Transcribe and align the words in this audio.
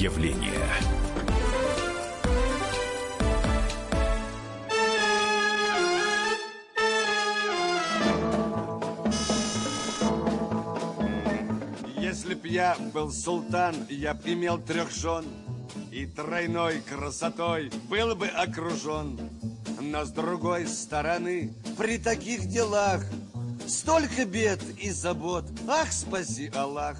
явление. 0.00 0.64
Если 11.96 12.34
б 12.34 12.48
я 12.48 12.76
был 12.94 13.10
султан, 13.10 13.74
я 13.88 14.14
б 14.14 14.32
имел 14.32 14.58
трех 14.58 14.90
жен 14.90 15.24
И 15.90 16.06
тройной 16.06 16.80
красотой 16.80 17.70
был 17.88 18.14
бы 18.14 18.28
окружен 18.28 19.18
Но 19.80 20.04
с 20.04 20.10
другой 20.10 20.66
стороны, 20.68 21.52
при 21.76 21.98
таких 21.98 22.46
делах 22.46 23.04
Столько 23.66 24.24
бед 24.24 24.62
и 24.78 24.90
забот, 24.90 25.44
ах, 25.68 25.92
спаси 25.92 26.50
Аллах 26.54 26.96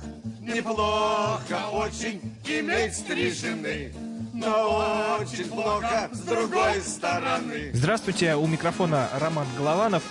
Неплохо 0.49 1.69
очень 1.73 2.21
иметь 2.45 3.07
три 3.07 3.31
жены 3.31 3.93
но 4.39 5.19
очень 5.21 5.49
плохо 5.49 6.09
с 6.13 6.21
другой 6.21 6.81
стороны. 6.81 7.71
Здравствуйте, 7.73 8.37
у 8.37 8.47
микрофона 8.47 9.09
Роман 9.19 9.47
Голованов. 9.57 10.05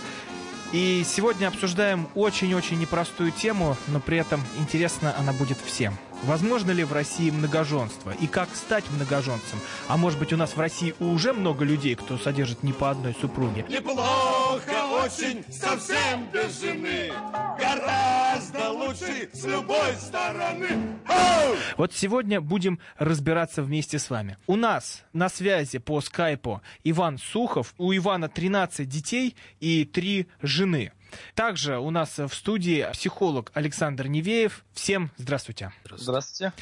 И 0.74 1.06
сегодня 1.08 1.48
обсуждаем 1.48 2.10
очень-очень 2.14 2.78
непростую 2.78 3.32
тему, 3.32 3.78
но 3.88 4.02
при 4.02 4.18
этом 4.18 4.44
интересно 4.60 5.16
она 5.18 5.32
будет 5.32 5.58
всем. 5.66 5.98
Возможно 6.24 6.72
ли 6.72 6.84
в 6.84 6.92
России 6.92 7.30
многоженство? 7.30 8.12
И 8.20 8.28
как 8.28 8.50
стать 8.54 8.84
многоженцем? 8.92 9.60
А 9.88 9.96
может 9.96 10.20
быть 10.20 10.34
у 10.34 10.38
нас 10.38 10.58
в 10.58 10.60
России 10.60 10.94
уже 11.00 11.32
много 11.32 11.64
людей, 11.64 11.96
кто 11.96 12.18
содержит 12.18 12.64
не 12.64 12.74
по 12.74 12.90
одной 12.90 13.16
супруге? 13.22 13.66
Неплохо 13.70 14.87
очень, 14.98 15.44
совсем 15.52 16.30
без 16.32 16.62
жены. 16.62 17.12
Гораздо 17.60 18.72
лучше 18.72 19.30
с 19.32 19.46
любой 19.46 19.94
стороны. 19.96 21.00
Оу! 21.08 21.56
Вот 21.78 21.94
сегодня 21.94 22.42
будем 22.42 22.80
разбираться 22.98 23.62
вместе 23.62 24.00
с 24.00 24.10
вами. 24.10 24.38
У 24.48 24.56
нас 24.56 25.04
на 25.14 25.30
связи 25.30 25.78
по 25.78 26.02
скайпу 26.02 26.62
Иван 26.84 27.18
Сухов. 27.18 27.74
У 27.78 27.94
Ивана 27.96 28.28
13 28.28 28.88
детей 28.88 29.36
и 29.60 29.86
3 29.86 30.28
жены. 30.42 30.92
Также 31.36 31.78
у 31.78 31.90
нас 31.90 32.18
в 32.18 32.30
студии 32.30 32.88
психолог 32.92 33.52
Александр 33.54 34.08
Невеев. 34.08 34.66
Всем 34.74 35.12
здравствуйте. 35.18 35.72
Здравствуйте. 35.92 36.54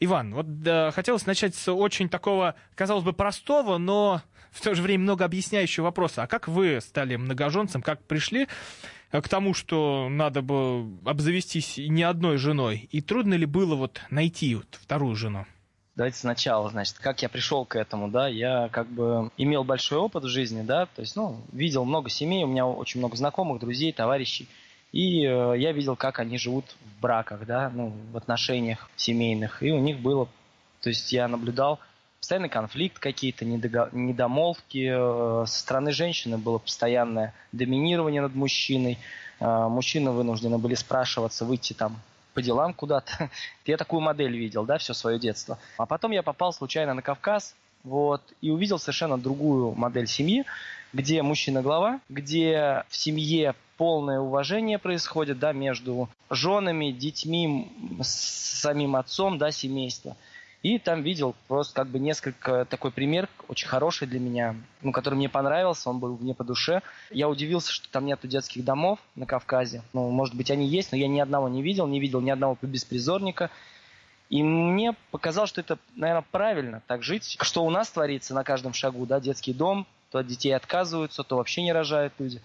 Иван, 0.00 0.32
вот 0.32 0.62
да, 0.62 0.92
хотелось 0.92 1.26
начать 1.26 1.56
с 1.56 1.72
очень 1.72 2.08
такого, 2.08 2.54
казалось 2.76 3.02
бы, 3.02 3.12
простого, 3.12 3.78
но 3.78 4.22
в 4.50 4.60
то 4.60 4.74
же 4.74 4.82
время 4.82 5.04
много 5.04 5.24
объясняющего 5.24 5.84
вопроса. 5.84 6.22
А 6.22 6.26
как 6.26 6.48
вы 6.48 6.80
стали 6.80 7.16
многоженцем, 7.16 7.82
как 7.82 8.02
пришли 8.04 8.48
к 9.10 9.28
тому, 9.28 9.54
что 9.54 10.08
надо 10.10 10.42
бы 10.42 10.86
обзавестись 11.04 11.78
не 11.78 12.02
одной 12.02 12.38
женой? 12.38 12.88
И 12.90 13.00
трудно 13.00 13.34
ли 13.34 13.46
было 13.46 13.74
вот 13.74 14.00
найти 14.10 14.54
вот 14.54 14.78
вторую 14.80 15.14
жену? 15.16 15.46
Давайте 15.98 16.18
сначала, 16.18 16.70
значит, 16.70 16.98
как 16.98 17.22
я 17.22 17.28
пришел 17.28 17.64
к 17.64 17.74
этому, 17.74 18.08
да, 18.08 18.28
я 18.28 18.68
как 18.70 18.86
бы 18.86 19.32
имел 19.36 19.64
большой 19.64 19.98
опыт 19.98 20.22
в 20.22 20.28
жизни, 20.28 20.62
да, 20.62 20.86
то 20.86 21.02
есть, 21.02 21.16
ну, 21.16 21.42
видел 21.50 21.84
много 21.84 22.08
семей, 22.08 22.44
у 22.44 22.46
меня 22.46 22.66
очень 22.66 23.00
много 23.00 23.16
знакомых, 23.16 23.58
друзей, 23.58 23.92
товарищей, 23.92 24.46
и 24.92 25.24
э, 25.24 25.54
я 25.58 25.72
видел, 25.72 25.96
как 25.96 26.20
они 26.20 26.38
живут 26.38 26.66
в 26.80 27.02
браках, 27.02 27.44
да, 27.46 27.72
ну, 27.74 27.92
в 28.12 28.16
отношениях 28.16 28.88
семейных, 28.94 29.60
и 29.60 29.72
у 29.72 29.80
них 29.80 29.98
было, 29.98 30.28
то 30.82 30.88
есть 30.88 31.10
я 31.12 31.26
наблюдал 31.26 31.80
постоянный 32.28 32.50
конфликт 32.50 32.98
какие-то, 32.98 33.46
недомолвки, 33.46 34.90
э, 34.92 35.46
со 35.46 35.60
стороны 35.60 35.92
женщины 35.92 36.36
было 36.36 36.58
постоянное 36.58 37.32
доминирование 37.52 38.20
над 38.20 38.34
мужчиной, 38.34 38.98
э, 39.40 39.46
мужчины 39.46 40.10
вынуждены 40.10 40.58
были 40.58 40.74
спрашиваться, 40.74 41.46
выйти 41.46 41.72
там 41.72 41.98
по 42.34 42.42
делам 42.42 42.74
куда-то. 42.74 43.30
Я 43.64 43.78
такую 43.78 44.02
модель 44.02 44.36
видел, 44.36 44.66
да, 44.66 44.76
все 44.76 44.92
свое 44.92 45.18
детство. 45.18 45.58
А 45.78 45.86
потом 45.86 46.10
я 46.10 46.22
попал 46.22 46.52
случайно 46.52 46.92
на 46.92 47.00
Кавказ, 47.00 47.54
вот, 47.82 48.20
и 48.42 48.50
увидел 48.50 48.78
совершенно 48.78 49.16
другую 49.16 49.72
модель 49.74 50.06
семьи, 50.06 50.44
где 50.92 51.22
мужчина 51.22 51.62
глава, 51.62 51.98
где 52.10 52.84
в 52.90 52.96
семье 52.98 53.54
полное 53.78 54.20
уважение 54.20 54.78
происходит, 54.78 55.38
да, 55.38 55.54
между 55.54 56.10
женами, 56.28 56.90
детьми, 56.90 57.72
самим 58.02 58.96
отцом, 58.96 59.38
да, 59.38 59.50
семейства. 59.50 60.14
И 60.62 60.78
там 60.78 61.02
видел 61.02 61.36
просто 61.46 61.74
как 61.74 61.86
бы 61.86 62.00
несколько 62.00 62.64
такой 62.64 62.90
пример, 62.90 63.28
очень 63.46 63.68
хороший 63.68 64.08
для 64.08 64.18
меня, 64.18 64.56
ну, 64.82 64.90
который 64.90 65.14
мне 65.14 65.28
понравился, 65.28 65.88
он 65.88 66.00
был 66.00 66.18
мне 66.18 66.34
по 66.34 66.42
душе. 66.42 66.82
Я 67.10 67.28
удивился, 67.28 67.70
что 67.70 67.88
там 67.90 68.06
нету 68.06 68.26
детских 68.26 68.64
домов 68.64 68.98
на 69.14 69.24
Кавказе. 69.24 69.82
Ну, 69.92 70.10
может 70.10 70.34
быть, 70.34 70.50
они 70.50 70.66
есть, 70.66 70.90
но 70.90 70.98
я 70.98 71.06
ни 71.06 71.20
одного 71.20 71.48
не 71.48 71.62
видел, 71.62 71.86
не 71.86 72.00
видел 72.00 72.20
ни 72.20 72.30
одного 72.30 72.58
беспризорника. 72.60 73.50
И 74.30 74.42
мне 74.42 74.94
показалось, 75.12 75.50
что 75.50 75.60
это, 75.60 75.78
наверное, 75.94 76.24
правильно 76.30 76.82
так 76.86 77.02
жить. 77.02 77.38
Что 77.40 77.64
у 77.64 77.70
нас 77.70 77.90
творится 77.90 78.34
на 78.34 78.42
каждом 78.42 78.74
шагу, 78.74 79.06
да, 79.06 79.20
детский 79.20 79.54
дом, 79.54 79.86
то 80.10 80.18
от 80.18 80.26
детей 80.26 80.52
отказываются, 80.52 81.22
то 81.22 81.36
вообще 81.36 81.62
не 81.62 81.72
рожают 81.72 82.14
люди. 82.18 82.42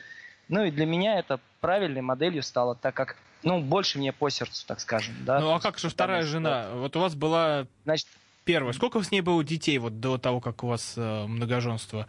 Ну 0.50 0.64
и 0.64 0.72
для 0.72 0.86
меня 0.86 1.18
это 1.18 1.40
правильной 1.62 2.02
моделью 2.02 2.44
стало, 2.44 2.76
так 2.76 2.94
как, 2.94 3.18
ну, 3.44 3.62
больше 3.62 3.98
мне 4.00 4.12
по 4.12 4.30
сердцу, 4.30 4.66
так 4.68 4.80
скажем. 4.80 5.14
Да? 5.26 5.40
Ну 5.40 5.52
а 5.54 5.60
как 5.60 5.78
же 5.78 5.90
вторая 5.90 6.22
Потому 6.22 6.30
что, 6.30 6.38
жена? 6.40 6.70
Вот 6.76 6.96
у 6.96 7.00
вас 7.00 7.16
была 7.16 7.68
Значит, 7.84 8.08
первая. 8.46 8.74
Сколько 8.74 9.02
с 9.02 9.12
ней 9.12 9.22
было 9.22 9.44
детей 9.44 9.78
вот 9.78 10.00
до 10.00 10.18
того, 10.18 10.40
как 10.42 10.64
у 10.64 10.68
вас 10.68 10.94
э, 10.98 11.26
многоженство? 11.28 12.08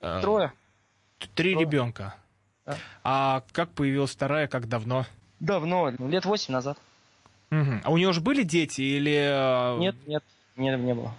Э, 0.00 0.20
трое. 0.20 0.52
Три 1.34 1.52
трое. 1.52 1.66
ребенка. 1.66 2.14
Да. 2.64 2.76
А 3.04 3.42
как 3.52 3.70
появилась 3.70 4.10
вторая, 4.10 4.48
как 4.48 4.68
давно? 4.68 5.06
Давно, 5.40 5.90
лет 5.98 6.24
восемь 6.24 6.52
назад. 6.52 6.78
Мгм. 7.50 7.82
А 7.84 7.90
у 7.90 7.96
нее 7.96 8.08
уже 8.08 8.20
были 8.20 8.42
дети 8.42 8.80
или... 8.80 9.12
э, 9.12 9.78
Нет, 9.78 9.96
нет, 10.06 10.24
нет, 10.56 10.80
не 10.80 10.94
было. 10.94 11.14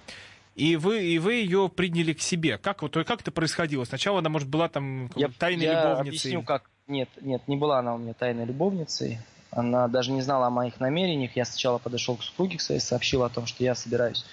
И 0.56 0.76
вы, 0.76 1.04
и 1.06 1.20
вы 1.20 1.36
ее 1.36 1.70
приняли 1.70 2.14
к 2.14 2.22
себе. 2.22 2.58
Как, 2.58 2.82
вот, 2.82 2.94
как 2.94 3.22
это 3.22 3.32
происходило? 3.32 3.84
Сначала 3.86 4.20
она, 4.20 4.30
может, 4.30 4.48
была 4.50 4.68
там 4.70 5.12
Я, 5.16 5.30
тайной 5.30 5.66
я 5.66 5.74
любовницей. 5.84 6.08
объясню, 6.10 6.42
как. 6.42 6.70
Нет, 6.88 7.10
нет, 7.22 7.48
не 7.48 7.56
была 7.58 7.80
она 7.80 7.94
у 7.94 7.98
меня 7.98 8.14
тайной 8.14 8.46
любовницей. 8.46 9.20
Она 9.58 9.88
даже 9.88 10.12
не 10.12 10.22
знала 10.22 10.48
о 10.48 10.50
моих 10.52 10.80
намерениях. 10.80 11.36
Я 11.36 11.44
сначала 11.44 11.80
подошел 11.80 12.16
к 12.16 12.22
супруге 12.22 12.58
к 12.58 12.62
своей, 12.62 12.80
сообщил 12.80 13.24
о 13.24 13.30
том, 13.30 13.48
что 13.48 13.64
я 13.64 13.74
собираюсь 13.74 14.24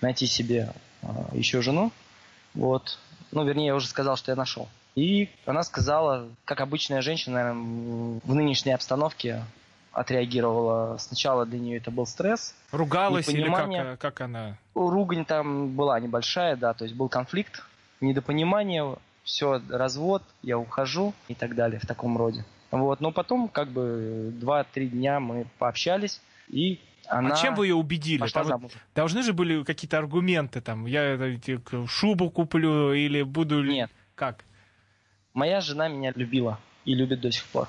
найти 0.00 0.26
себе 0.26 0.72
а, 1.02 1.28
еще 1.32 1.62
жену. 1.62 1.92
Вот. 2.52 2.98
Ну, 3.30 3.44
вернее, 3.44 3.66
я 3.66 3.76
уже 3.76 3.86
сказал, 3.86 4.16
что 4.16 4.32
я 4.32 4.36
нашел. 4.36 4.68
И 4.96 5.30
она 5.44 5.62
сказала, 5.62 6.28
как 6.44 6.60
обычная 6.60 7.00
женщина, 7.00 7.36
наверное, 7.36 8.20
в 8.24 8.34
нынешней 8.34 8.72
обстановке 8.72 9.44
отреагировала. 9.92 10.96
Сначала 10.98 11.46
для 11.46 11.60
нее 11.60 11.76
это 11.76 11.92
был 11.92 12.04
стресс. 12.06 12.52
Ругалась 12.72 13.28
или 13.28 13.48
как, 13.48 14.00
как 14.00 14.20
она... 14.20 14.58
Ругань 14.74 15.24
там 15.24 15.76
была 15.76 16.00
небольшая, 16.00 16.56
да, 16.56 16.74
то 16.74 16.82
есть 16.82 16.96
был 16.96 17.08
конфликт, 17.08 17.62
недопонимание, 18.00 18.96
все, 19.22 19.62
развод, 19.70 20.24
я 20.42 20.58
ухожу 20.58 21.14
и 21.28 21.34
так 21.34 21.54
далее 21.54 21.78
в 21.78 21.86
таком 21.86 22.18
роде. 22.18 22.44
Вот, 22.70 23.00
но 23.00 23.12
потом 23.12 23.48
как 23.48 23.68
бы 23.68 24.32
два-три 24.34 24.88
дня 24.88 25.20
мы 25.20 25.46
пообщались, 25.58 26.20
и 26.48 26.80
она... 27.06 27.34
А 27.34 27.36
чем 27.36 27.54
вы 27.54 27.66
ее 27.66 27.74
убедили? 27.74 28.18
пошла 28.18 28.42
Там 28.42 28.48
замуж. 28.48 28.72
должны 28.94 29.22
же 29.22 29.32
были 29.32 29.62
какие-то 29.62 29.98
аргументы, 29.98 30.60
там, 30.60 30.86
я 30.86 31.14
э, 31.14 31.86
шубу 31.86 32.30
куплю 32.30 32.92
или 32.92 33.22
буду... 33.22 33.62
Нет, 33.62 33.90
Как? 34.14 34.44
моя 35.36 35.60
жена 35.60 35.86
меня 35.86 36.12
любила 36.16 36.58
и 36.84 36.94
любит 36.94 37.20
до 37.20 37.30
сих 37.30 37.44
пор. 37.44 37.68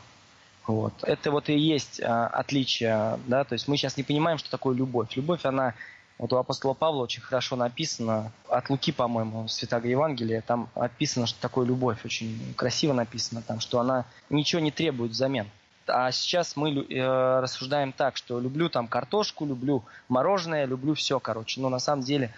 Вот. 0.66 0.94
Это 1.04 1.32
вот 1.32 1.50
и 1.50 1.58
есть 1.58 2.02
а, 2.02 2.28
отличие, 2.28 3.20
да, 3.28 3.44
то 3.44 3.54
есть 3.54 3.68
мы 3.68 3.78
сейчас 3.78 3.98
не 3.98 4.04
понимаем, 4.04 4.38
что 4.38 4.50
такое 4.50 4.76
любовь. 4.76 5.16
Любовь, 5.16 5.46
она, 5.46 5.76
вот 6.18 6.34
у 6.34 6.38
апостола 6.38 6.74
Павла 6.74 7.04
очень 7.04 7.22
хорошо 7.22 7.56
написано, 7.56 8.32
от 8.50 8.70
Луки, 8.70 8.92
по-моему, 8.92 9.48
Святаго 9.48 9.88
Евангелия, 9.88 10.42
там 10.42 10.70
описано, 10.74 11.28
что 11.28 11.40
такое 11.40 11.66
любовь, 11.68 12.04
очень 12.06 12.54
красиво 12.56 12.94
написано 12.94 13.44
там, 13.44 13.60
что 13.60 13.80
она 13.80 14.06
ничего 14.30 14.60
не 14.60 14.72
требует 14.72 15.12
взамен. 15.12 15.48
А 15.86 16.12
сейчас 16.12 16.56
мы 16.56 16.72
э, 16.72 17.40
рассуждаем 17.40 17.94
так, 17.94 18.18
что 18.18 18.40
люблю 18.40 18.68
там 18.68 18.88
картошку, 18.88 19.46
люблю 19.46 19.84
мороженое, 20.10 20.66
люблю 20.66 20.96
все, 20.96 21.20
короче. 21.20 21.62
Но 21.62 21.70
на 21.70 21.80
самом 21.80 22.04
деле 22.04 22.34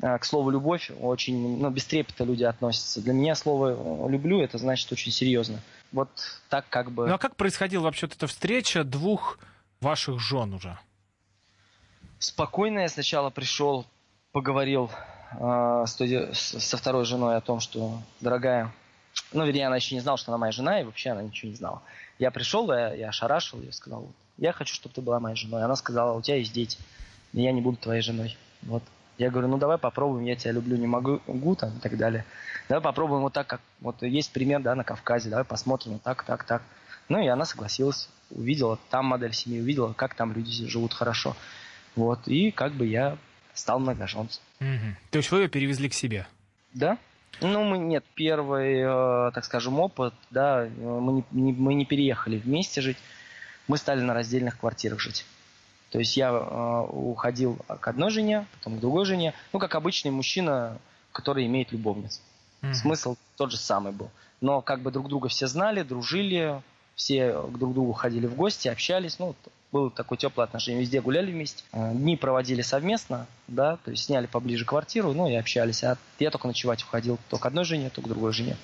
э, 0.00 0.16
к 0.18 0.24
слову 0.24 0.50
любовь 0.50 0.92
очень, 1.00 1.58
ну, 1.58 1.70
без 1.70 1.86
трепета 1.86 2.22
люди 2.24 2.44
относятся. 2.44 3.02
Для 3.02 3.12
меня 3.12 3.34
слово 3.34 3.70
э, 3.70 4.10
люблю 4.10 4.40
это 4.40 4.58
значит 4.58 4.92
очень 4.92 5.10
серьезно. 5.10 5.60
Вот 5.90 6.08
так 6.48 6.66
как 6.68 6.92
бы. 6.92 7.08
Ну 7.08 7.14
а 7.14 7.18
как 7.18 7.34
происходила 7.34 7.82
вообще 7.82 8.06
эта 8.06 8.28
встреча 8.28 8.84
двух 8.84 9.38
ваших 9.80 10.20
жен 10.20 10.54
уже? 10.54 10.78
Спокойно 12.18 12.80
я 12.80 12.88
сначала 12.88 13.30
пришел, 13.30 13.86
поговорил 14.32 14.90
э, 15.38 15.84
с 15.86 16.58
со 16.58 16.76
второй 16.76 17.04
женой 17.04 17.36
о 17.36 17.40
том, 17.40 17.60
что, 17.60 18.00
дорогая, 18.20 18.72
ну, 19.32 19.44
вернее, 19.44 19.66
она 19.66 19.76
еще 19.76 19.94
не 19.94 20.00
знала, 20.00 20.18
что 20.18 20.30
она 20.32 20.38
моя 20.38 20.52
жена, 20.52 20.80
и 20.80 20.84
вообще 20.84 21.10
она 21.10 21.22
ничего 21.22 21.50
не 21.50 21.56
знала. 21.56 21.82
Я 22.18 22.30
пришел, 22.30 22.70
я, 22.72 22.94
я 22.94 23.08
ошарашил 23.08 23.60
ее, 23.60 23.72
сказал, 23.72 24.08
я 24.36 24.52
хочу, 24.52 24.74
чтобы 24.74 24.94
ты 24.94 25.00
была 25.00 25.20
моей 25.20 25.36
женой. 25.36 25.64
Она 25.64 25.76
сказала, 25.76 26.16
у 26.16 26.22
тебя 26.22 26.36
есть 26.36 26.52
дети, 26.52 26.78
и 27.32 27.42
я 27.42 27.52
не 27.52 27.60
буду 27.60 27.76
твоей 27.76 28.02
женой. 28.02 28.36
Вот. 28.62 28.82
Я 29.16 29.30
говорю, 29.30 29.48
ну 29.48 29.58
давай 29.58 29.78
попробуем, 29.78 30.24
я 30.24 30.34
тебя 30.34 30.52
люблю, 30.52 30.76
не 30.76 30.88
могу 30.88 31.54
там 31.54 31.76
и 31.76 31.80
так 31.80 31.96
далее. 31.96 32.24
Давай 32.68 32.82
попробуем 32.82 33.22
вот 33.22 33.32
так, 33.32 33.46
как 33.46 33.60
вот 33.80 34.02
есть 34.02 34.32
пример, 34.32 34.60
да, 34.60 34.74
на 34.74 34.82
Кавказе, 34.82 35.30
давай 35.30 35.44
посмотрим 35.44 35.94
вот 35.94 36.02
так, 36.02 36.24
так, 36.24 36.44
так. 36.44 36.62
Ну 37.08 37.20
и 37.22 37.26
она 37.28 37.44
согласилась, 37.44 38.08
увидела 38.30 38.78
там 38.90 39.06
модель 39.06 39.32
семьи, 39.32 39.60
увидела, 39.60 39.92
как 39.92 40.14
там 40.14 40.32
люди 40.32 40.66
живут 40.66 40.94
хорошо. 40.94 41.36
Вот, 41.96 42.26
и 42.26 42.50
как 42.50 42.72
бы 42.72 42.86
я 42.86 43.16
стал 43.54 43.78
многоженцем. 43.78 44.42
Угу. 44.60 44.96
То 45.10 45.18
есть 45.18 45.30
вы 45.30 45.42
ее 45.42 45.48
перевезли 45.48 45.88
к 45.88 45.94
себе? 45.94 46.26
Да. 46.72 46.98
Ну, 47.40 47.64
мы, 47.64 47.78
нет, 47.78 48.04
первый, 48.14 48.80
э, 48.80 49.30
так 49.32 49.44
скажем, 49.44 49.80
опыт, 49.80 50.14
да, 50.30 50.68
мы 50.76 51.12
не, 51.12 51.24
не, 51.30 51.52
мы 51.52 51.74
не 51.74 51.84
переехали 51.84 52.38
вместе 52.38 52.80
жить, 52.80 52.96
мы 53.66 53.76
стали 53.76 54.00
на 54.00 54.14
раздельных 54.14 54.58
квартирах 54.58 55.00
жить. 55.00 55.26
То 55.90 55.98
есть 55.98 56.16
я 56.16 56.30
э, 56.30 56.86
уходил 56.90 57.56
к 57.66 57.86
одной 57.88 58.10
жене, 58.10 58.46
потом 58.58 58.76
к 58.76 58.80
другой 58.80 59.04
жене, 59.04 59.34
ну, 59.52 59.58
как 59.58 59.74
обычный 59.74 60.10
мужчина, 60.10 60.78
который 61.12 61.46
имеет 61.46 61.72
любовниц. 61.72 62.20
Mm-hmm. 62.62 62.74
Смысл 62.74 63.16
тот 63.36 63.50
же 63.50 63.56
самый 63.56 63.92
был. 63.92 64.10
Но 64.40 64.60
как 64.60 64.80
бы 64.80 64.90
друг 64.90 65.08
друга 65.08 65.28
все 65.28 65.46
знали, 65.46 65.82
дружили, 65.82 66.62
все 66.94 67.32
друг 67.32 67.72
к 67.72 67.74
другу 67.74 67.92
ходили 67.92 68.26
в 68.26 68.34
гости, 68.34 68.68
общались, 68.68 69.18
ну, 69.18 69.34
было 69.72 69.90
такое 69.90 70.16
теплое 70.16 70.46
отношение, 70.46 70.80
везде 70.80 71.00
гуляли 71.00 71.32
вместе, 71.32 71.64
э, 71.72 71.92
дни 71.92 72.16
проводили 72.16 72.62
совместно, 72.62 73.26
да, 73.48 73.76
то 73.84 73.90
есть 73.90 74.04
сняли 74.04 74.26
поближе 74.26 74.64
квартиру, 74.64 75.12
ну 75.12 75.28
и 75.28 75.34
общались, 75.34 75.82
а 75.82 75.98
я 76.20 76.30
только 76.30 76.46
ночевать 76.46 76.82
уходил 76.84 77.18
то 77.28 77.38
к 77.38 77.46
одной 77.46 77.64
жене, 77.64 77.90
то 77.90 78.00
к 78.00 78.08
другой 78.08 78.32
жене. 78.32 78.56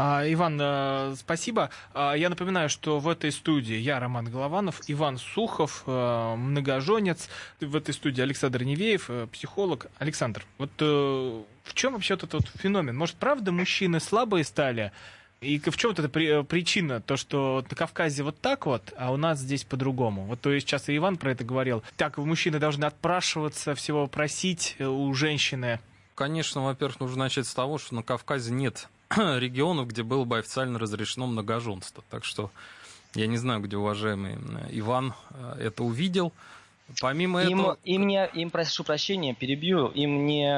А, 0.00 0.22
Иван, 0.24 0.58
э, 0.60 1.14
спасибо. 1.18 1.70
А, 1.92 2.14
я 2.14 2.28
напоминаю, 2.28 2.68
что 2.68 3.00
в 3.00 3.08
этой 3.08 3.32
студии 3.32 3.74
я, 3.74 3.98
Роман 3.98 4.26
Голованов, 4.26 4.80
Иван 4.86 5.18
Сухов, 5.18 5.82
э, 5.86 6.34
многоженец. 6.36 7.28
В 7.60 7.74
этой 7.74 7.92
студии 7.92 8.22
Александр 8.22 8.62
Невеев, 8.62 9.10
психолог. 9.32 9.88
Александр, 9.98 10.46
вот 10.58 10.70
в 10.80 11.74
чем 11.74 11.94
вообще 11.94 12.14
этот 12.14 12.32
вот 12.32 12.46
феномен? 12.46 12.96
Может, 12.96 13.16
правда 13.16 13.50
мужчины 13.50 13.98
слабые 13.98 14.44
стали? 14.44 14.92
И 15.40 15.58
в 15.60 15.76
чем 15.76 15.90
вот 15.90 15.98
эта 16.00 16.08
при, 16.08 16.42
причина? 16.42 17.00
То, 17.00 17.16
что 17.16 17.64
на 17.68 17.76
Кавказе 17.76 18.24
вот 18.24 18.40
так 18.40 18.66
вот, 18.66 18.92
а 18.96 19.12
у 19.12 19.16
нас 19.16 19.38
здесь 19.38 19.64
по-другому. 19.64 20.24
Вот 20.24 20.40
то 20.40 20.52
есть 20.52 20.66
сейчас 20.66 20.88
и 20.88 20.96
Иван 20.96 21.16
про 21.16 21.30
это 21.30 21.44
говорил. 21.44 21.82
Так, 21.96 22.18
мужчины 22.18 22.58
должны 22.58 22.84
отпрашиваться, 22.86 23.74
всего 23.76 24.08
просить 24.08 24.74
э, 24.78 24.86
у 24.86 25.14
женщины. 25.14 25.78
Конечно, 26.16 26.64
во-первых, 26.64 26.98
нужно 26.98 27.24
начать 27.24 27.46
с 27.46 27.54
того, 27.54 27.78
что 27.78 27.94
на 27.94 28.02
Кавказе 28.02 28.52
нет 28.52 28.88
регионов, 29.16 29.88
где 29.88 30.02
было 30.02 30.24
бы 30.24 30.38
официально 30.38 30.78
разрешено 30.78 31.28
многоженство. 31.28 32.02
Так 32.10 32.24
что 32.24 32.50
я 33.14 33.28
не 33.28 33.36
знаю, 33.36 33.60
где 33.60 33.76
уважаемый 33.76 34.34
э, 34.34 34.68
Иван 34.72 35.14
э, 35.30 35.56
это 35.60 35.84
увидел. 35.84 36.32
Помимо 37.00 37.42
им, 37.42 37.60
этого... 37.60 37.78
Им, 37.84 38.06
не, 38.06 38.26
им, 38.34 38.50
прошу 38.50 38.82
прощения, 38.82 39.34
перебью, 39.34 39.88
им 39.88 40.26
не... 40.26 40.48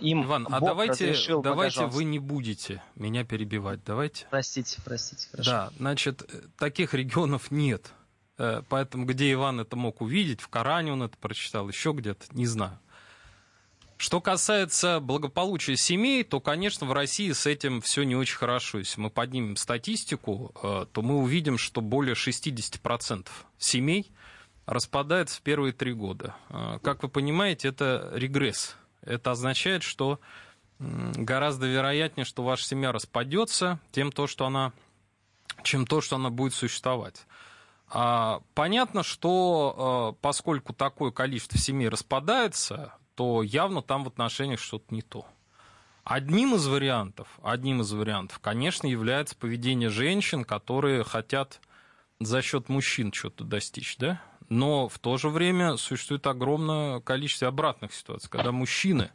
Им 0.00 0.24
Иван, 0.24 0.48
а 0.50 0.60
давайте, 0.60 1.14
давайте 1.42 1.86
вы 1.86 2.04
не 2.04 2.18
будете 2.18 2.82
меня 2.96 3.24
перебивать, 3.24 3.80
давайте. 3.84 4.26
Простите, 4.30 4.80
простите, 4.82 5.28
хорошо. 5.30 5.50
Да, 5.50 5.72
значит, 5.78 6.28
таких 6.58 6.94
регионов 6.94 7.50
нет. 7.50 7.92
Э, 8.38 8.62
поэтому 8.68 9.04
где 9.04 9.30
Иван 9.32 9.60
это 9.60 9.76
мог 9.76 10.00
увидеть, 10.00 10.40
в 10.40 10.48
Коране 10.48 10.92
он 10.92 11.02
это 11.02 11.18
прочитал, 11.18 11.68
еще 11.68 11.92
где-то, 11.92 12.24
не 12.30 12.46
знаю. 12.46 12.78
Что 13.98 14.20
касается 14.20 15.00
благополучия 15.00 15.76
семей, 15.76 16.24
то, 16.24 16.40
конечно, 16.40 16.86
в 16.86 16.92
России 16.92 17.30
с 17.30 17.46
этим 17.46 17.80
все 17.82 18.02
не 18.02 18.16
очень 18.16 18.36
хорошо. 18.36 18.78
Если 18.78 19.00
мы 19.00 19.10
поднимем 19.10 19.56
статистику, 19.56 20.52
э, 20.62 20.86
то 20.90 21.02
мы 21.02 21.18
увидим, 21.18 21.58
что 21.58 21.82
более 21.82 22.14
60% 22.14 23.28
семей– 23.58 24.10
распадается 24.66 25.38
в 25.38 25.42
первые 25.42 25.72
три 25.72 25.92
года. 25.92 26.34
А, 26.48 26.78
как 26.80 27.02
вы 27.02 27.08
понимаете, 27.08 27.68
это 27.68 28.10
регресс. 28.14 28.76
Это 29.02 29.32
означает, 29.32 29.82
что 29.82 30.20
гораздо 30.78 31.66
вероятнее, 31.66 32.24
что 32.24 32.42
ваша 32.42 32.64
семья 32.64 32.92
распадется, 32.92 33.80
тем 33.90 34.12
то, 34.12 34.26
что 34.26 34.46
она, 34.46 34.72
чем 35.62 35.86
то, 35.86 36.00
что 36.00 36.16
она 36.16 36.30
будет 36.30 36.54
существовать. 36.54 37.26
А, 37.88 38.42
понятно, 38.54 39.02
что 39.02 39.74
а, 39.76 40.12
поскольку 40.20 40.72
такое 40.72 41.10
количество 41.10 41.58
семей 41.58 41.88
распадается, 41.88 42.94
то 43.14 43.42
явно 43.42 43.82
там 43.82 44.04
в 44.04 44.08
отношениях 44.08 44.60
что-то 44.60 44.94
не 44.94 45.02
то. 45.02 45.26
Одним 46.04 46.54
из 46.54 46.66
вариантов, 46.66 47.28
одним 47.42 47.82
из 47.82 47.92
вариантов, 47.92 48.40
конечно, 48.40 48.88
является 48.88 49.36
поведение 49.36 49.88
женщин, 49.88 50.44
которые 50.44 51.04
хотят 51.04 51.60
за 52.18 52.42
счет 52.42 52.68
мужчин 52.68 53.12
что-то 53.12 53.44
достичь, 53.44 53.96
да? 53.98 54.20
Но 54.52 54.86
в 54.86 54.98
то 54.98 55.16
же 55.16 55.30
время 55.30 55.78
существует 55.78 56.26
огромное 56.26 57.00
количество 57.00 57.48
обратных 57.48 57.94
ситуаций, 57.94 58.28
когда 58.28 58.52
мужчины 58.52 59.10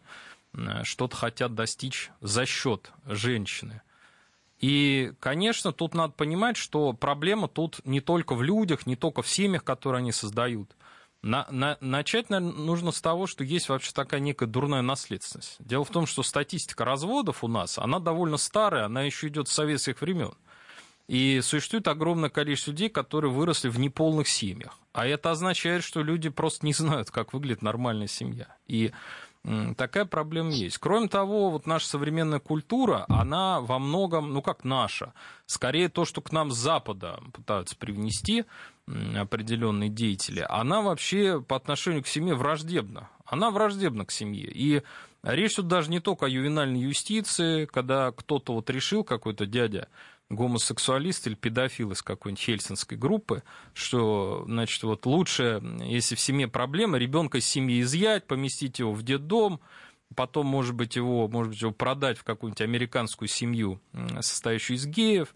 э, 0.54 0.84
что-то 0.84 1.16
хотят 1.16 1.54
достичь 1.54 2.10
за 2.22 2.48
счет 2.48 2.92
женщины. 3.06 3.84
И, 4.57 5.13
конечно, 5.19 5.72
тут 5.74 5.94
надо 5.94 6.13
понимать, 6.13 6.57
что 6.57 6.92
проблема 6.94 7.48
тут 7.48 7.86
не 7.86 8.01
только 8.01 8.34
в 8.34 8.42
людях, 8.42 8.88
не 8.88 8.95
только 8.95 9.22
в 9.22 9.30
семьях, 9.30 9.63
которые 9.63 10.00
они 10.00 10.12
создают. 10.12 10.75
На, 11.22 11.45
на, 11.51 11.78
начать 11.81 12.31
наверное, 12.31 12.57
нужно 12.57 12.92
с 12.92 13.00
того, 13.00 13.28
что 13.28 13.44
есть 13.44 13.69
вообще 13.69 13.92
такая 13.92 14.19
некая 14.19 14.48
дурная 14.48 14.81
наследственность. 14.81 15.57
Дело 15.60 15.86
в 15.86 15.92
том, 15.92 16.07
что 16.07 16.24
статистика 16.24 16.84
разводов 16.84 17.44
у 17.44 17.48
нас, 17.48 17.78
она 17.78 18.00
довольно 18.00 18.38
старая, 18.38 18.86
она 18.86 19.04
еще 19.04 19.28
идет 19.28 19.50
с 19.50 19.54
советских 19.54 20.01
времен. 20.01 20.34
И 21.07 21.39
существует 21.42 21.88
огромное 21.88 22.30
количество 22.30 22.71
людей, 22.71 22.89
которые 22.89 23.31
выросли 23.31 23.69
в 23.69 23.80
неполных 23.80 24.27
семьях. 24.27 24.77
А 24.92 25.07
это 25.07 25.31
означает, 25.31 25.83
что 25.83 26.04
люди 26.04 26.30
просто 26.30 26.65
не 26.65 26.74
знают, 26.74 27.12
как 27.12 27.33
выглядит 27.33 27.62
нормальная 27.62 28.07
семья. 28.07 28.48
И 28.68 28.92
такая 29.77 30.04
проблема 30.04 30.51
есть. 30.51 30.77
Кроме 30.80 31.07
того, 31.07 31.50
вот 31.50 31.65
наша 31.65 31.88
современная 31.88 32.39
культура, 32.39 33.06
она 33.07 33.62
во 33.62 33.80
многом, 33.80 34.33
ну 34.33 34.42
как 34.42 34.65
наша, 34.65 35.13
скорее 35.45 35.88
то, 35.88 36.04
что 36.04 36.21
к 36.21 36.33
нам 36.33 36.51
с 36.51 36.57
Запада 36.57 37.21
пытаются 37.31 37.77
привнести 37.77 38.44
определенные 39.15 39.89
деятели, 39.89 40.45
она 40.50 40.81
вообще 40.81 41.42
по 41.42 41.56
отношению 41.56 42.03
к 42.03 42.07
семье 42.07 42.36
враждебна. 42.36 43.10
Она 43.25 43.51
враждебна 43.51 44.06
к 44.06 44.12
семье. 44.12 44.50
И 44.50 44.83
речь 45.24 45.56
тут 45.56 45.68
даже 45.68 45.89
не 45.89 46.00
только 46.00 46.25
о 46.25 46.30
ювенальной 46.30 46.81
юстиции, 46.81 47.65
когда 47.65 48.12
кто-то 48.12 48.53
вот 48.53 48.69
решил, 48.69 49.03
какой-то 49.03 49.45
дядя, 49.45 49.88
гомосексуалист 50.29 51.27
или 51.27 51.35
педофил 51.35 51.91
из 51.91 52.01
какой-нибудь 52.01 52.44
хельсинской 52.44 52.97
группы, 52.97 53.44
что, 53.74 54.44
значит, 54.47 54.83
вот 54.83 55.06
лучше, 55.06 55.62
если 55.83 56.15
в 56.15 56.19
семье 56.19 56.47
проблема, 56.47 56.97
ребенка 56.97 57.38
из 57.38 57.45
семьи 57.45 57.81
изъять, 57.81 58.27
поместить 58.27 58.79
его 58.79 58.94
в 58.94 59.03
детдом, 59.03 59.62
потом, 60.15 60.47
может 60.47 60.75
быть, 60.75 60.95
его, 60.95 61.27
может 61.27 61.51
быть, 61.51 61.62
его 61.62 61.71
продать 61.71 62.18
в 62.18 62.24
какую-нибудь 62.24 62.62
американскую 62.62 63.27
семью, 63.27 63.79
состоящую 64.19 64.77
из 64.77 64.85
геев. 64.85 65.33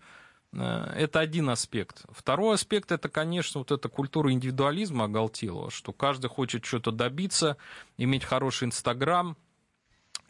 Э, 0.53 0.93
это 0.95 1.19
один 1.19 1.49
аспект. 1.49 2.03
Второй 2.11 2.55
аспект– 2.55 2.91
это, 2.93 3.09
конечно, 3.09 3.59
вот 3.59 3.71
эта 3.71 3.89
культура 3.89 4.31
индивидуализма 4.31 5.05
оголтелого, 5.05 5.71
что 5.71 5.93
каждый 5.93 6.29
хочет 6.29 6.65
что-то 6.65 6.91
добиться, 6.91 7.57
иметь 7.97 8.23
хороший 8.23 8.65
Инстаграм, 8.65 9.37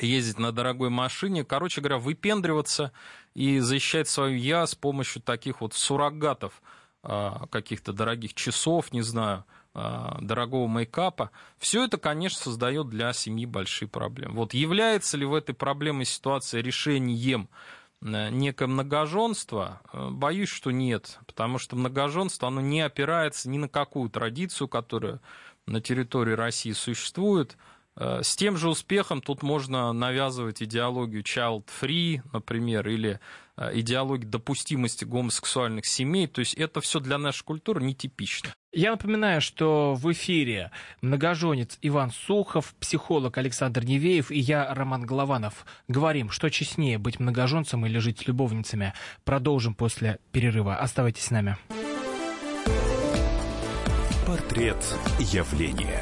ездить 0.05 0.39
на 0.39 0.51
дорогой 0.51 0.89
машине, 0.89 1.43
короче 1.43 1.81
говоря, 1.81 1.97
выпендриваться 1.97 2.91
и 3.33 3.59
защищать 3.59 4.07
свою 4.07 4.37
я 4.37 4.65
с 4.65 4.75
помощью 4.75 5.21
таких 5.21 5.61
вот 5.61 5.73
суррогатов, 5.73 6.61
а, 7.03 7.47
каких-то 7.47 7.93
дорогих 7.93 8.33
часов, 8.33 8.93
не 8.93 9.01
знаю, 9.01 9.45
а, 9.73 10.19
дорогого 10.21 10.67
мейкапа, 10.67 11.31
все 11.57 11.85
это, 11.85 11.97
конечно, 11.97 12.39
создает 12.39 12.89
для 12.89 13.13
семьи 13.13 13.45
большие 13.45 13.87
проблемы. 13.87 14.35
Вот 14.35 14.53
является 14.53 15.17
ли 15.17 15.25
в 15.25 15.33
этой 15.33 15.55
проблемной 15.55 16.05
ситуации 16.05 16.61
решением 16.61 17.47
э, 18.01 18.29
некое 18.29 18.67
многоженство? 18.67 19.81
Э, 19.93 20.09
боюсь, 20.11 20.49
что 20.49 20.71
нет, 20.71 21.19
потому 21.25 21.57
что 21.57 21.77
многоженство, 21.77 22.49
оно 22.49 22.59
не 22.59 22.81
опирается 22.81 23.49
ни 23.49 23.57
на 23.57 23.69
какую 23.69 24.09
традицию, 24.09 24.67
которая 24.67 25.21
на 25.65 25.79
территории 25.79 26.33
России 26.33 26.73
существует, 26.73 27.55
с 28.01 28.35
тем 28.35 28.57
же 28.57 28.69
успехом 28.69 29.21
тут 29.21 29.43
можно 29.43 29.93
навязывать 29.93 30.63
идеологию 30.63 31.21
child-free, 31.23 32.21
например, 32.33 32.87
или 32.87 33.19
э, 33.57 33.79
идеологию 33.79 34.27
допустимости 34.29 35.05
гомосексуальных 35.05 35.85
семей. 35.85 36.25
То 36.27 36.39
есть 36.39 36.55
это 36.55 36.81
все 36.81 36.99
для 36.99 37.19
нашей 37.19 37.43
культуры 37.43 37.83
нетипично. 37.83 38.55
Я 38.73 38.91
напоминаю, 38.91 39.41
что 39.41 39.93
в 39.93 40.11
эфире 40.13 40.71
многоженец 41.01 41.77
Иван 41.81 42.11
Сухов, 42.11 42.73
психолог 42.79 43.37
Александр 43.37 43.83
Невеев 43.83 44.31
и 44.31 44.39
я, 44.39 44.73
Роман 44.73 45.05
Голованов. 45.05 45.65
Говорим, 45.87 46.31
что 46.31 46.49
честнее 46.49 46.97
быть 46.97 47.19
многоженцем 47.19 47.85
или 47.85 47.99
жить 47.99 48.27
любовницами. 48.27 48.93
Продолжим 49.25 49.75
после 49.75 50.19
перерыва. 50.31 50.77
Оставайтесь 50.77 51.25
с 51.25 51.31
нами. 51.31 51.57
Портрет 54.25 54.77
явления. 55.19 56.01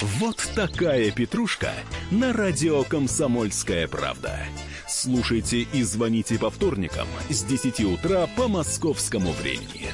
Вот 0.00 0.36
такая 0.54 1.10
петрушка 1.10 1.72
на 2.12 2.32
радио 2.32 2.84
«Комсомольская 2.84 3.88
правда». 3.88 4.38
Слушайте 4.86 5.62
и 5.62 5.82
звоните 5.82 6.38
по 6.38 6.50
вторникам 6.50 7.08
с 7.28 7.42
10 7.42 7.80
утра 7.80 8.28
по 8.36 8.46
московскому 8.46 9.32
времени. 9.32 9.88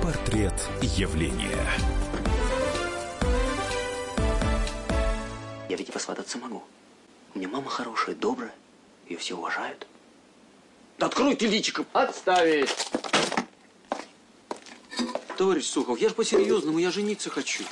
Портрет 0.00 0.54
явления. 0.80 1.66
Я 5.68 5.76
ведь 5.76 5.88
и 5.88 5.92
посвататься 5.92 6.38
могу. 6.38 6.62
У 7.34 7.38
меня 7.38 7.48
мама 7.48 7.68
хорошая, 7.68 8.14
добрая. 8.14 8.54
Ее 9.08 9.18
все 9.18 9.36
уважают. 9.36 9.88
Да 10.98 11.06
откройте 11.06 11.46
личиком. 11.46 11.86
Отставить. 11.92 12.90
Товарищ 15.36 15.64
Сухов, 15.64 16.00
я 16.00 16.08
же 16.08 16.14
по-серьезному, 16.16 16.78
я 16.78 16.90
жениться 16.90 17.30
хочу. 17.30 17.62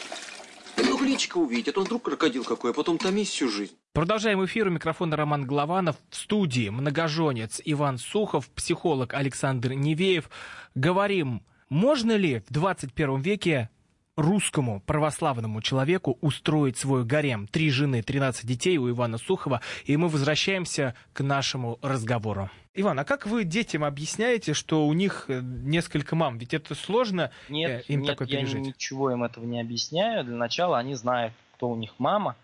Только 0.77 1.05
личико 1.05 1.39
увидеть, 1.39 1.69
а 1.69 1.73
то 1.73 1.81
вдруг 1.81 2.05
крокодил 2.05 2.45
какой, 2.45 2.71
а 2.71 2.75
потом 2.75 2.99
томись 2.99 3.31
всю 3.31 3.49
жизнь. 3.49 3.77
Продолжаем 3.93 4.45
эфир. 4.45 4.69
У 4.69 4.71
микрофона 4.71 5.17
Роман 5.17 5.45
Голованов. 5.45 5.97
В 6.11 6.17
студии 6.17 6.69
многоженец 6.69 7.61
Иван 7.65 7.99
Сухов, 7.99 8.49
психолог 8.51 9.15
Александр 9.15 9.73
Невеев. 9.73 10.31
Говорим, 10.77 11.43
можно 11.69 12.13
ли 12.13 12.45
в 12.49 12.53
21 12.53 13.21
веке 13.21 13.71
русскому 14.17 14.81
православному 14.81 15.61
человеку 15.63 16.17
устроить 16.21 16.77
свой 16.79 17.05
гарем. 17.05 17.47
Три 17.47 17.71
жены, 17.71 18.03
13 18.03 18.47
детей 18.47 18.79
у 18.79 18.89
Ивана 18.91 19.19
Сухова. 19.19 19.61
И 19.85 19.97
мы 19.97 20.09
возвращаемся 20.09 20.95
к 21.13 21.23
нашему 21.23 21.79
разговору. 21.83 22.51
Иван, 22.75 22.99
а 22.99 23.05
как 23.05 23.27
вы 23.27 23.45
детям 23.45 23.85
объясняете, 23.85 24.53
что 24.55 24.87
у 24.87 24.93
них 24.93 25.27
э, 25.29 25.41
несколько 25.43 26.15
мам? 26.17 26.37
Ведь 26.39 26.53
это 26.55 26.75
сложно 26.75 27.31
Нет, 27.49 27.85
э, 27.89 27.93
им 27.93 28.01
нет, 28.01 28.09
такое 28.11 28.29
я 28.29 28.39
пережить. 28.41 28.61
ничего 28.67 29.11
им 29.11 29.23
этого 29.25 29.45
не 29.45 29.61
объясняю. 29.61 30.25
Для 30.25 30.37
начала 30.37 30.79
они 30.79 30.95
знают, 30.95 31.33
кто 31.55 31.71
у 31.71 31.77
них 31.77 31.95
мама 31.99 32.37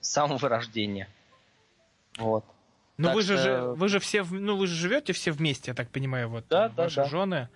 с 0.00 0.08
самого 0.10 0.48
рождения. 0.48 1.08
Вот. 2.18 2.44
Но 2.96 3.08
так 3.08 3.16
вы 3.16 3.22
же, 3.22 3.36
что- 3.36 3.42
же- 3.44 3.62
вы 3.74 3.88
же 3.90 3.98
все, 4.00 4.24
ну 4.24 4.56
вы 4.56 4.66
же 4.66 4.74
живете 4.74 5.12
все 5.12 5.32
вместе, 5.32 5.72
я 5.72 5.74
так 5.74 5.90
понимаю, 5.90 6.30
вот 6.30 6.46
Да, 6.48 6.66
э, 6.66 6.70
да, 6.74 6.84
ваши 6.84 6.96
да. 6.96 7.04
жены. 7.04 7.48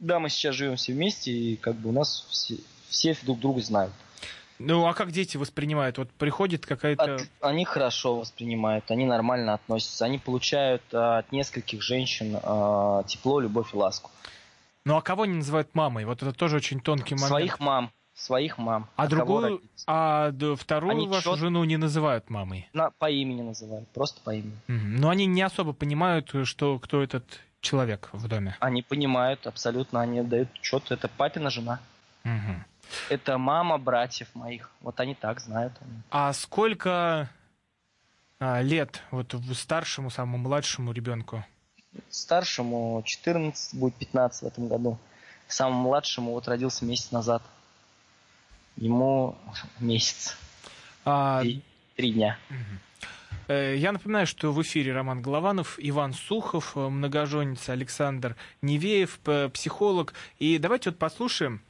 Да, 0.00 0.18
мы 0.18 0.28
сейчас 0.30 0.54
живем 0.54 0.76
все 0.76 0.92
вместе, 0.92 1.30
и 1.30 1.56
как 1.56 1.76
бы 1.76 1.90
у 1.90 1.92
нас 1.92 2.26
все, 2.30 2.56
все 2.88 3.16
друг 3.22 3.38
друга 3.38 3.60
знают. 3.60 3.92
Ну 4.58 4.86
а 4.86 4.92
как 4.92 5.10
дети 5.12 5.36
воспринимают? 5.38 5.96
Вот 5.96 6.10
приходит 6.10 6.66
какая-то... 6.66 7.14
От- 7.16 7.28
они 7.40 7.64
хорошо 7.64 8.16
воспринимают, 8.18 8.90
они 8.90 9.06
нормально 9.06 9.54
относятся, 9.54 10.04
они 10.04 10.18
получают 10.18 10.82
а, 10.92 11.18
от 11.18 11.32
нескольких 11.32 11.80
женщин 11.82 12.36
а, 12.42 13.02
тепло, 13.04 13.40
любовь 13.40 13.72
и 13.72 13.76
ласку. 13.76 14.10
Ну 14.84 14.96
а 14.96 15.02
кого 15.02 15.22
они 15.22 15.34
называют 15.34 15.74
мамой? 15.74 16.04
Вот 16.04 16.22
это 16.22 16.32
тоже 16.32 16.56
очень 16.56 16.80
тонкий 16.80 17.14
момент. 17.14 17.28
Своих 17.28 17.58
мам, 17.60 17.90
своих 18.14 18.58
мам. 18.58 18.88
А 18.96 19.06
кого 19.08 19.16
другую, 19.40 19.62
а 19.86 20.30
вторую 20.58 20.90
Они 20.92 21.08
вашу 21.08 21.30
чёт- 21.30 21.38
жену 21.38 21.64
не 21.64 21.78
называют 21.78 22.28
мамой. 22.28 22.68
На- 22.74 22.90
по 22.90 23.10
имени 23.10 23.40
называют, 23.40 23.88
просто 23.90 24.20
по 24.22 24.34
имени. 24.34 24.56
Мгм. 24.68 24.96
Но 24.96 25.08
они 25.08 25.24
не 25.24 25.40
особо 25.42 25.72
понимают, 25.72 26.30
что 26.44 26.78
кто 26.78 27.02
этот 27.02 27.24
человек 27.60 28.08
в 28.12 28.26
доме. 28.28 28.56
Они 28.60 28.82
понимают 28.82 29.46
абсолютно, 29.46 30.00
они 30.00 30.22
дают 30.22 30.48
что-то, 30.62 30.94
это 30.94 31.08
папина 31.08 31.50
жена. 31.50 31.80
Мгм. 32.24 32.64
Это 33.08 33.38
мама 33.38 33.78
братьев 33.78 34.28
моих. 34.34 34.70
Вот 34.80 34.98
они 35.00 35.14
так 35.14 35.40
знают. 35.40 35.72
А 36.10 36.32
сколько 36.32 37.30
а, 38.40 38.62
лет 38.62 39.02
вот 39.10 39.34
старшему, 39.54 40.10
самому 40.10 40.38
младшему 40.38 40.92
ребенку? 40.92 41.44
Старшему 42.08 43.02
14, 43.04 43.74
будет 43.78 43.94
15 43.96 44.42
в 44.42 44.46
этом 44.46 44.68
году. 44.68 44.98
Самому 45.48 45.82
младшему 45.88 46.32
вот 46.32 46.48
родился 46.48 46.84
месяц 46.84 47.10
назад. 47.10 47.42
Ему 48.76 49.36
месяц. 49.78 50.36
А, 51.04 51.42
И 51.44 51.60
три 51.96 52.12
дня. 52.12 52.38
Э, 52.48 52.54
Я 53.50 53.92
напоминаю, 53.92 54.26
что 54.26 54.52
в 54.52 54.62
эфире 54.62 54.92
Роман 54.92 55.22
Голованов, 55.22 55.74
Иван 55.78 56.12
Сухов, 56.12 56.76
э, 56.76 56.88
многоженец 56.88 57.68
Александр 57.68 58.36
Невеев, 58.62 59.18
психолог. 59.52 60.14
И 60.38 60.58
давайте 60.58 60.90
вот 60.90 60.98
послушаем 60.98 61.60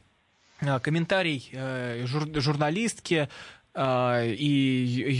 э, 0.60 0.78
комментарий 0.80 1.48
э, 1.52 2.04
жур- 2.06 2.38
журналистки 2.40 3.28
э, 3.74 4.34
и 4.34 4.44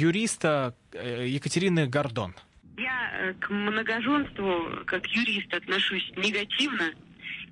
юриста 0.05 0.75
э, 0.93 1.27
Екатерины 1.29 1.87
Гордон. 1.87 2.35
Я 2.77 3.11
э, 3.15 3.35
к 3.35 3.49
многоженству 3.51 4.85
как 4.87 5.07
юрист 5.07 5.53
отношусь 5.55 6.13
негативно. 6.17 6.93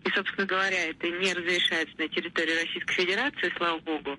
И, 0.05 0.11
собственно 0.11 0.47
говоря, 0.47 0.87
это 0.91 1.09
не 1.09 1.33
разрешается 1.35 1.95
на 1.99 2.09
территории 2.09 2.55
Российской 2.65 2.95
Федерации, 2.95 3.53
слава 3.57 3.79
богу. 3.81 4.17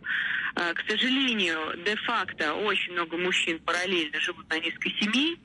А, 0.56 0.74
К 0.74 0.84
сожалению, 0.88 1.74
де-факто 1.86 2.54
очень 2.54 2.92
много 2.94 3.18
мужчин 3.18 3.60
параллельно 3.60 4.20
живут 4.20 4.50
на 4.50 4.60
низкой 4.60 4.94
семьи, 5.00 5.38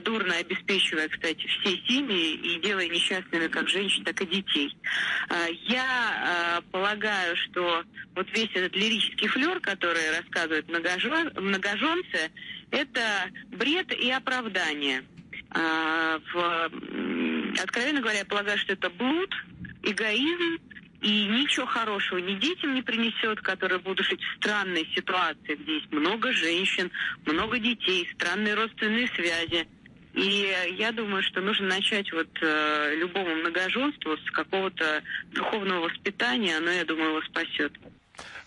дурно 0.00 0.34
обеспечивая, 0.36 1.08
кстати, 1.08 1.46
все 1.46 1.76
семьи 1.86 2.34
и 2.34 2.60
делая 2.60 2.88
несчастными 2.88 3.48
как 3.48 3.68
женщин, 3.68 4.02
так 4.04 4.20
и 4.22 4.26
детей. 4.26 4.74
А, 5.28 5.46
Я 5.68 5.84
а, 6.56 6.60
полагаю, 6.72 7.36
что 7.36 7.84
вот 8.14 8.26
весь 8.32 8.50
этот 8.54 8.74
лирический 8.74 9.28
флер, 9.28 9.60
который 9.60 10.10
рассказывают 10.18 10.68
многожен- 10.68 11.38
многоженцы, 11.38 12.30
это 12.70 13.30
бред 13.48 13.92
и 13.92 14.10
оправдание. 14.10 15.04
Откровенно 17.62 18.00
говоря, 18.00 18.20
я 18.20 18.24
полагаю, 18.24 18.56
что 18.58 18.72
это 18.72 18.88
блуд, 18.88 19.30
эгоизм, 19.82 20.58
и 21.02 21.26
ничего 21.26 21.66
хорошего 21.66 22.18
ни 22.18 22.34
детям 22.34 22.74
не 22.74 22.82
принесет, 22.82 23.40
которые 23.40 23.80
будут 23.80 24.06
жить 24.06 24.20
в 24.22 24.36
странной 24.36 24.88
ситуации, 24.94 25.56
где 25.56 25.74
есть 25.74 25.90
много 25.90 26.32
женщин, 26.32 26.90
много 27.26 27.58
детей, 27.58 28.08
странные 28.14 28.54
родственные 28.54 29.08
связи. 29.08 29.66
И 30.14 30.54
я 30.78 30.92
думаю, 30.92 31.22
что 31.22 31.40
нужно 31.40 31.68
начать 31.68 32.12
вот 32.12 32.28
э, 32.40 32.94
любому 32.96 33.34
многоженству 33.36 34.16
с 34.16 34.30
какого-то 34.30 35.02
духовного 35.32 35.88
воспитания, 35.88 36.58
оно, 36.58 36.70
я 36.70 36.84
думаю, 36.84 37.10
его 37.10 37.22
спасет. 37.22 37.72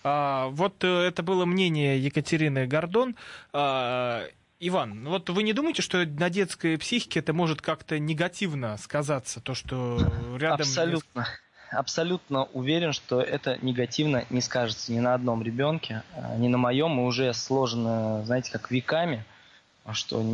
А, 0.04 0.46
Вот 0.48 0.84
э, 0.84 1.08
это 1.08 1.22
было 1.24 1.44
мнение 1.44 1.98
Екатерины 1.98 2.66
Гордон. 2.66 3.16
А, 3.52 4.24
Иван, 4.58 5.02
ну 5.02 5.10
вот 5.10 5.28
вы 5.28 5.42
не 5.42 5.52
думаете, 5.52 5.82
что 5.82 6.04
на 6.06 6.30
детской 6.30 6.78
психике 6.78 7.20
это 7.20 7.32
может 7.32 7.60
как-то 7.60 7.98
негативно 7.98 8.76
сказаться, 8.78 9.40
то, 9.40 9.54
что 9.54 9.98
рядом... 10.38 10.60
Абсолютно. 10.60 11.26
Абсолютно 11.70 12.44
уверен, 12.44 12.92
что 12.92 13.20
это 13.20 13.58
негативно 13.60 14.24
не 14.30 14.40
скажется 14.40 14.92
ни 14.92 15.00
на 15.00 15.14
одном 15.14 15.42
ребенке, 15.42 16.04
а, 16.14 16.36
ни 16.36 16.46
на 16.46 16.58
моем. 16.58 16.92
Мы 16.92 17.04
уже 17.04 17.34
сложены, 17.34 18.24
знаете, 18.24 18.52
как 18.52 18.70
веками, 18.70 19.24
что 19.92 20.24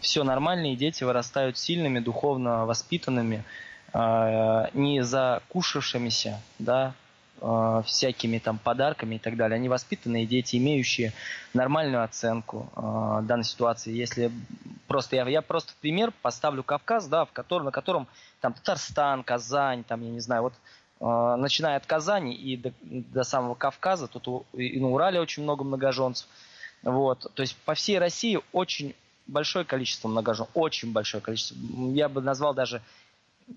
все 0.00 0.24
нормальные 0.24 0.74
дети 0.74 1.04
вырастают 1.04 1.58
сильными, 1.58 1.98
духовно 1.98 2.64
воспитанными, 2.64 3.44
а, 3.92 4.70
не 4.72 5.04
закушавшимися, 5.04 6.40
да, 6.58 6.94
а, 7.40 7.82
всякими 7.82 8.38
там 8.38 8.58
подарками 8.58 9.16
и 9.16 9.18
так 9.18 9.36
далее. 9.36 9.56
Они 9.56 9.68
воспитанные 9.68 10.26
дети, 10.26 10.56
имеющие 10.56 11.12
нормальную 11.52 12.02
оценку 12.02 12.70
а, 12.74 13.20
данной 13.22 13.44
ситуации. 13.44 13.92
Если 13.92 14.30
просто 14.86 15.16
я, 15.16 15.28
я 15.28 15.42
просто 15.42 15.72
в 15.72 15.76
пример 15.76 16.12
поставлю 16.22 16.62
Кавказ, 16.62 17.08
да, 17.08 17.24
в 17.24 17.32
котором, 17.32 17.66
на 17.66 17.70
котором 17.72 18.06
там 18.40 18.54
Татарстан, 18.54 19.22
Казань, 19.22 19.84
там, 19.84 20.02
я 20.02 20.10
не 20.10 20.20
знаю, 20.20 20.42
вот 20.42 20.54
э, 21.00 21.36
начиная 21.36 21.76
от 21.76 21.86
Казани 21.86 22.34
и 22.34 22.56
до, 22.56 22.72
до 22.82 23.24
самого 23.24 23.54
Кавказа, 23.54 24.06
тут 24.06 24.46
и 24.54 24.78
на 24.80 24.88
Урале 24.88 25.20
очень 25.20 25.42
много 25.42 25.64
многоженцев. 25.64 26.28
Вот. 26.82 27.30
То 27.34 27.42
есть 27.42 27.56
по 27.64 27.74
всей 27.74 27.98
России 27.98 28.38
очень 28.52 28.94
большое 29.26 29.64
количество 29.64 30.08
многожен, 30.08 30.46
очень 30.54 30.92
большое 30.92 31.22
количество. 31.22 31.56
Я 31.92 32.08
бы 32.08 32.20
назвал 32.20 32.54
даже 32.54 32.80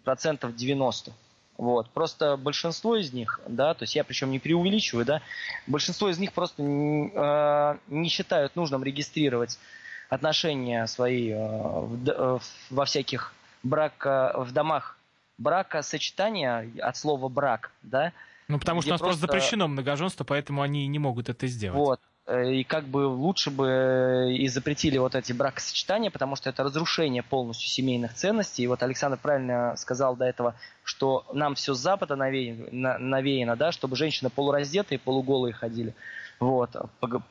процентов 0.04 0.56
90. 0.56 1.14
Вот. 1.60 1.90
Просто 1.90 2.38
большинство 2.38 2.96
из 2.96 3.12
них, 3.12 3.42
да, 3.46 3.74
то 3.74 3.84
есть 3.84 3.94
я 3.94 4.06
причем 4.06 4.32
не 4.32 4.40
преувеличиваю, 4.40 5.06
да, 5.06 5.22
большинство 5.68 6.08
из 6.08 6.18
них 6.18 6.32
просто 6.32 6.64
э, 6.64 7.78
не 7.94 8.08
считают 8.08 8.56
нужным 8.56 8.82
регистрировать 8.82 9.60
отношения 10.08 10.88
свои 10.88 11.32
э, 11.32 11.38
в 11.38 12.10
э, 12.10 12.40
во 12.70 12.86
всяких 12.86 13.34
брака, 13.62 14.34
в 14.38 14.54
домах 14.54 14.98
бракосочетания 15.38 16.72
от 16.82 16.96
слова 16.96 17.28
брак, 17.28 17.72
да, 17.84 18.14
Ну, 18.48 18.58
потому 18.58 18.82
что 18.82 18.92
у 18.92 18.94
нас 18.94 19.02
просто 19.02 19.20
просто- 19.20 19.38
запрещено 19.38 19.68
многоженство, 19.68 20.24
поэтому 20.24 20.62
они 20.62 20.88
не 20.88 20.98
могут 20.98 21.28
это 21.28 21.46
сделать. 21.48 21.78
вот. 21.78 22.00
Э, 22.30 22.54
и 22.54 22.64
как 22.64 22.86
бы 22.86 23.08
лучше 23.08 23.52
бы 23.52 24.36
и 24.38 24.48
запретили 24.48 24.98
вот 24.98 25.16
эти 25.16 25.34
бракосочетания, 25.34 26.12
потому 26.12 26.36
что 26.36 26.50
это 26.50 26.64
разрушение 26.64 27.24
полностью 27.24 27.70
семейных 27.70 28.14
ценностей. 28.14 28.64
И 28.64 28.68
вот 28.68 28.84
Александр 28.84 29.18
правильно 29.22 29.76
сказал 29.76 30.16
до 30.16 30.26
этого, 30.26 30.56
что 30.84 31.26
нам 31.34 31.56
все 31.56 31.74
с 31.74 31.80
Запада 31.80 32.16
навеяно, 32.16 32.98
навеяно 32.98 33.56
да, 33.56 33.72
чтобы 33.72 33.96
женщины 33.96 34.30
полураздетые, 34.30 35.00
полуголые 35.00 35.54
ходили. 35.54 35.94
Вот, 36.40 36.70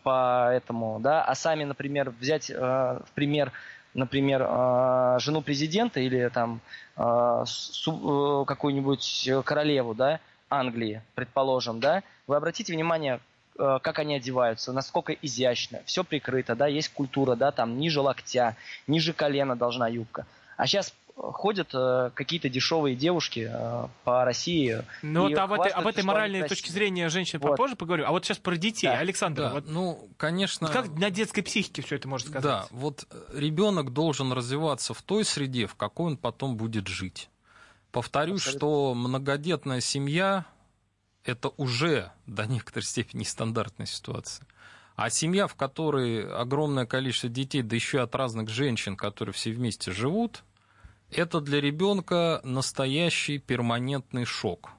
поэтому, 0.02 1.00
да, 1.00 1.24
а 1.24 1.34
сами, 1.34 1.64
например, 1.64 2.10
взять 2.10 2.50
э, 2.50 2.54
в 2.54 3.10
пример, 3.14 3.52
например, 3.94 4.42
э, 4.46 5.16
жену 5.20 5.40
президента 5.40 6.00
или 6.00 6.28
там 6.28 6.60
э, 6.96 7.02
э, 7.02 8.44
какую-нибудь 8.46 9.30
королеву, 9.44 9.94
да, 9.94 10.20
Англии, 10.50 11.02
предположим, 11.14 11.80
да, 11.80 12.02
вы 12.26 12.36
обратите 12.36 12.72
внимание, 12.72 13.16
э, 13.16 13.37
как 13.58 13.98
они 13.98 14.14
одеваются, 14.14 14.72
насколько 14.72 15.12
изящно, 15.12 15.80
все 15.84 16.04
прикрыто, 16.04 16.54
да, 16.54 16.66
есть 16.66 16.90
культура, 16.90 17.34
да, 17.34 17.50
там 17.50 17.78
ниже 17.78 18.00
локтя, 18.00 18.56
ниже 18.86 19.12
колена 19.12 19.56
должна 19.56 19.88
юбка. 19.88 20.26
А 20.56 20.66
сейчас 20.66 20.94
ходят 21.18 21.70
э, 21.74 22.10
какие-то 22.14 22.48
дешевые 22.48 22.94
девушки 22.94 23.50
э, 23.50 23.88
по 24.04 24.24
России. 24.24 24.84
Ну 25.02 25.22
вот 25.22 25.36
об 25.36 25.52
этой, 25.52 25.72
об 25.72 25.86
этой 25.86 26.04
моральной 26.04 26.46
точки 26.48 26.70
зрения 26.70 27.08
женщин 27.08 27.40
вот. 27.40 27.50
попозже 27.50 27.76
поговорю. 27.76 28.04
А 28.06 28.10
вот 28.10 28.24
сейчас 28.24 28.38
про 28.38 28.56
детей. 28.56 28.86
Да. 28.86 28.98
Александр, 28.98 29.42
да, 29.42 29.52
вот, 29.54 29.64
ну, 29.66 30.08
конечно... 30.16 30.68
Как 30.68 30.88
на 30.88 31.10
детской 31.10 31.42
психике 31.42 31.82
все 31.82 31.96
это 31.96 32.08
можно 32.08 32.30
сказать? 32.30 32.44
Да, 32.44 32.66
вот 32.70 33.06
ребенок 33.34 33.92
должен 33.92 34.32
развиваться 34.32 34.94
в 34.94 35.02
той 35.02 35.24
среде, 35.24 35.66
в 35.66 35.74
какой 35.74 36.12
он 36.12 36.16
потом 36.16 36.56
будет 36.56 36.86
жить. 36.86 37.28
Повторюсь, 37.90 38.42
Абсолютно. 38.42 38.58
что 38.58 38.94
многодетная 38.94 39.80
семья– 39.80 40.44
это 41.28 41.50
уже 41.58 42.10
до 42.26 42.46
некоторой 42.46 42.84
степени 42.84 43.22
стандартная 43.22 43.86
ситуация. 43.86 44.46
А 44.96 45.10
семья, 45.10 45.46
в 45.46 45.54
которой 45.54 46.26
огромное 46.26 46.86
количество 46.86 47.28
детей, 47.28 47.62
да 47.62 47.76
еще 47.76 48.00
от 48.00 48.14
разных 48.14 48.48
женщин, 48.48 48.96
которые 48.96 49.32
все 49.32 49.52
вместе 49.52 49.92
живут, 49.92 50.42
это 51.10 51.40
для 51.40 51.60
ребенка 51.60 52.40
настоящий 52.44 53.38
перманентный 53.38 54.24
шок. 54.24 54.70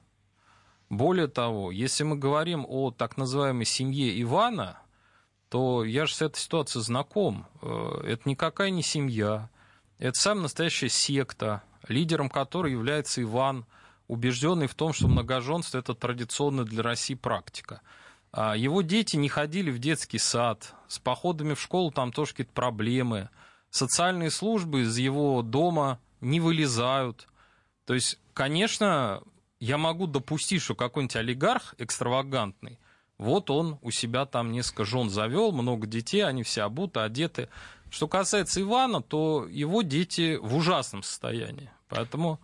Более 0.90 1.28
того, 1.28 1.70
если 1.70 2.02
мы 2.02 2.16
говорим 2.16 2.66
о 2.68 2.90
так 2.90 3.16
называемой 3.16 3.64
семье 3.64 4.20
Ивана, 4.20 4.80
то 5.48 5.84
я 5.84 6.04
же 6.06 6.14
с 6.14 6.22
этой 6.22 6.38
ситуацией 6.38 6.82
знаком. 6.82 7.46
Э, 7.62 8.02
это 8.04 8.28
никакая 8.28 8.70
не 8.70 8.82
семья, 8.82 9.48
это 9.98 10.18
самая 10.18 10.42
настоящая 10.42 10.88
секта, 10.88 11.62
лидером 11.88 12.28
которой 12.28 12.72
является 12.72 13.22
Иван, 13.22 13.66
убежденный 14.10 14.66
в 14.66 14.74
том, 14.74 14.92
что 14.92 15.06
многоженство 15.06 15.78
это 15.78 15.94
традиционная 15.94 16.64
для 16.64 16.82
России 16.82 17.14
практика. 17.14 17.80
А 18.32 18.56
его 18.56 18.82
дети 18.82 19.16
не 19.16 19.28
ходили 19.28 19.70
в 19.70 19.78
детский 19.78 20.18
сад, 20.18 20.74
с 20.88 20.98
походами 20.98 21.54
в 21.54 21.60
школу 21.60 21.92
там 21.92 22.12
тоже 22.12 22.32
какие-то 22.32 22.52
проблемы. 22.52 23.28
Социальные 23.70 24.30
службы 24.30 24.82
из 24.82 24.98
его 24.98 25.42
дома 25.42 26.00
не 26.20 26.40
вылезают. 26.40 27.28
То 27.86 27.94
есть, 27.94 28.18
конечно, 28.34 29.22
я 29.60 29.78
могу 29.78 30.08
допустить, 30.08 30.62
что 30.62 30.74
какой-нибудь 30.74 31.16
олигарх 31.16 31.74
экстравагантный, 31.78 32.80
вот 33.16 33.48
он 33.48 33.78
у 33.82 33.92
себя 33.92 34.26
там 34.26 34.50
несколько 34.50 34.84
жен 34.84 35.08
завел, 35.08 35.52
много 35.52 35.86
детей, 35.86 36.22
они 36.22 36.42
все 36.42 36.62
обуты, 36.62 37.00
одеты. 37.00 37.48
Что 37.90 38.08
касается 38.08 38.60
Ивана, 38.60 39.02
то 39.02 39.46
его 39.48 39.82
дети 39.82 40.36
в 40.36 40.56
ужасном 40.56 41.02
состоянии. 41.02 41.70
Поэтому, 41.88 42.40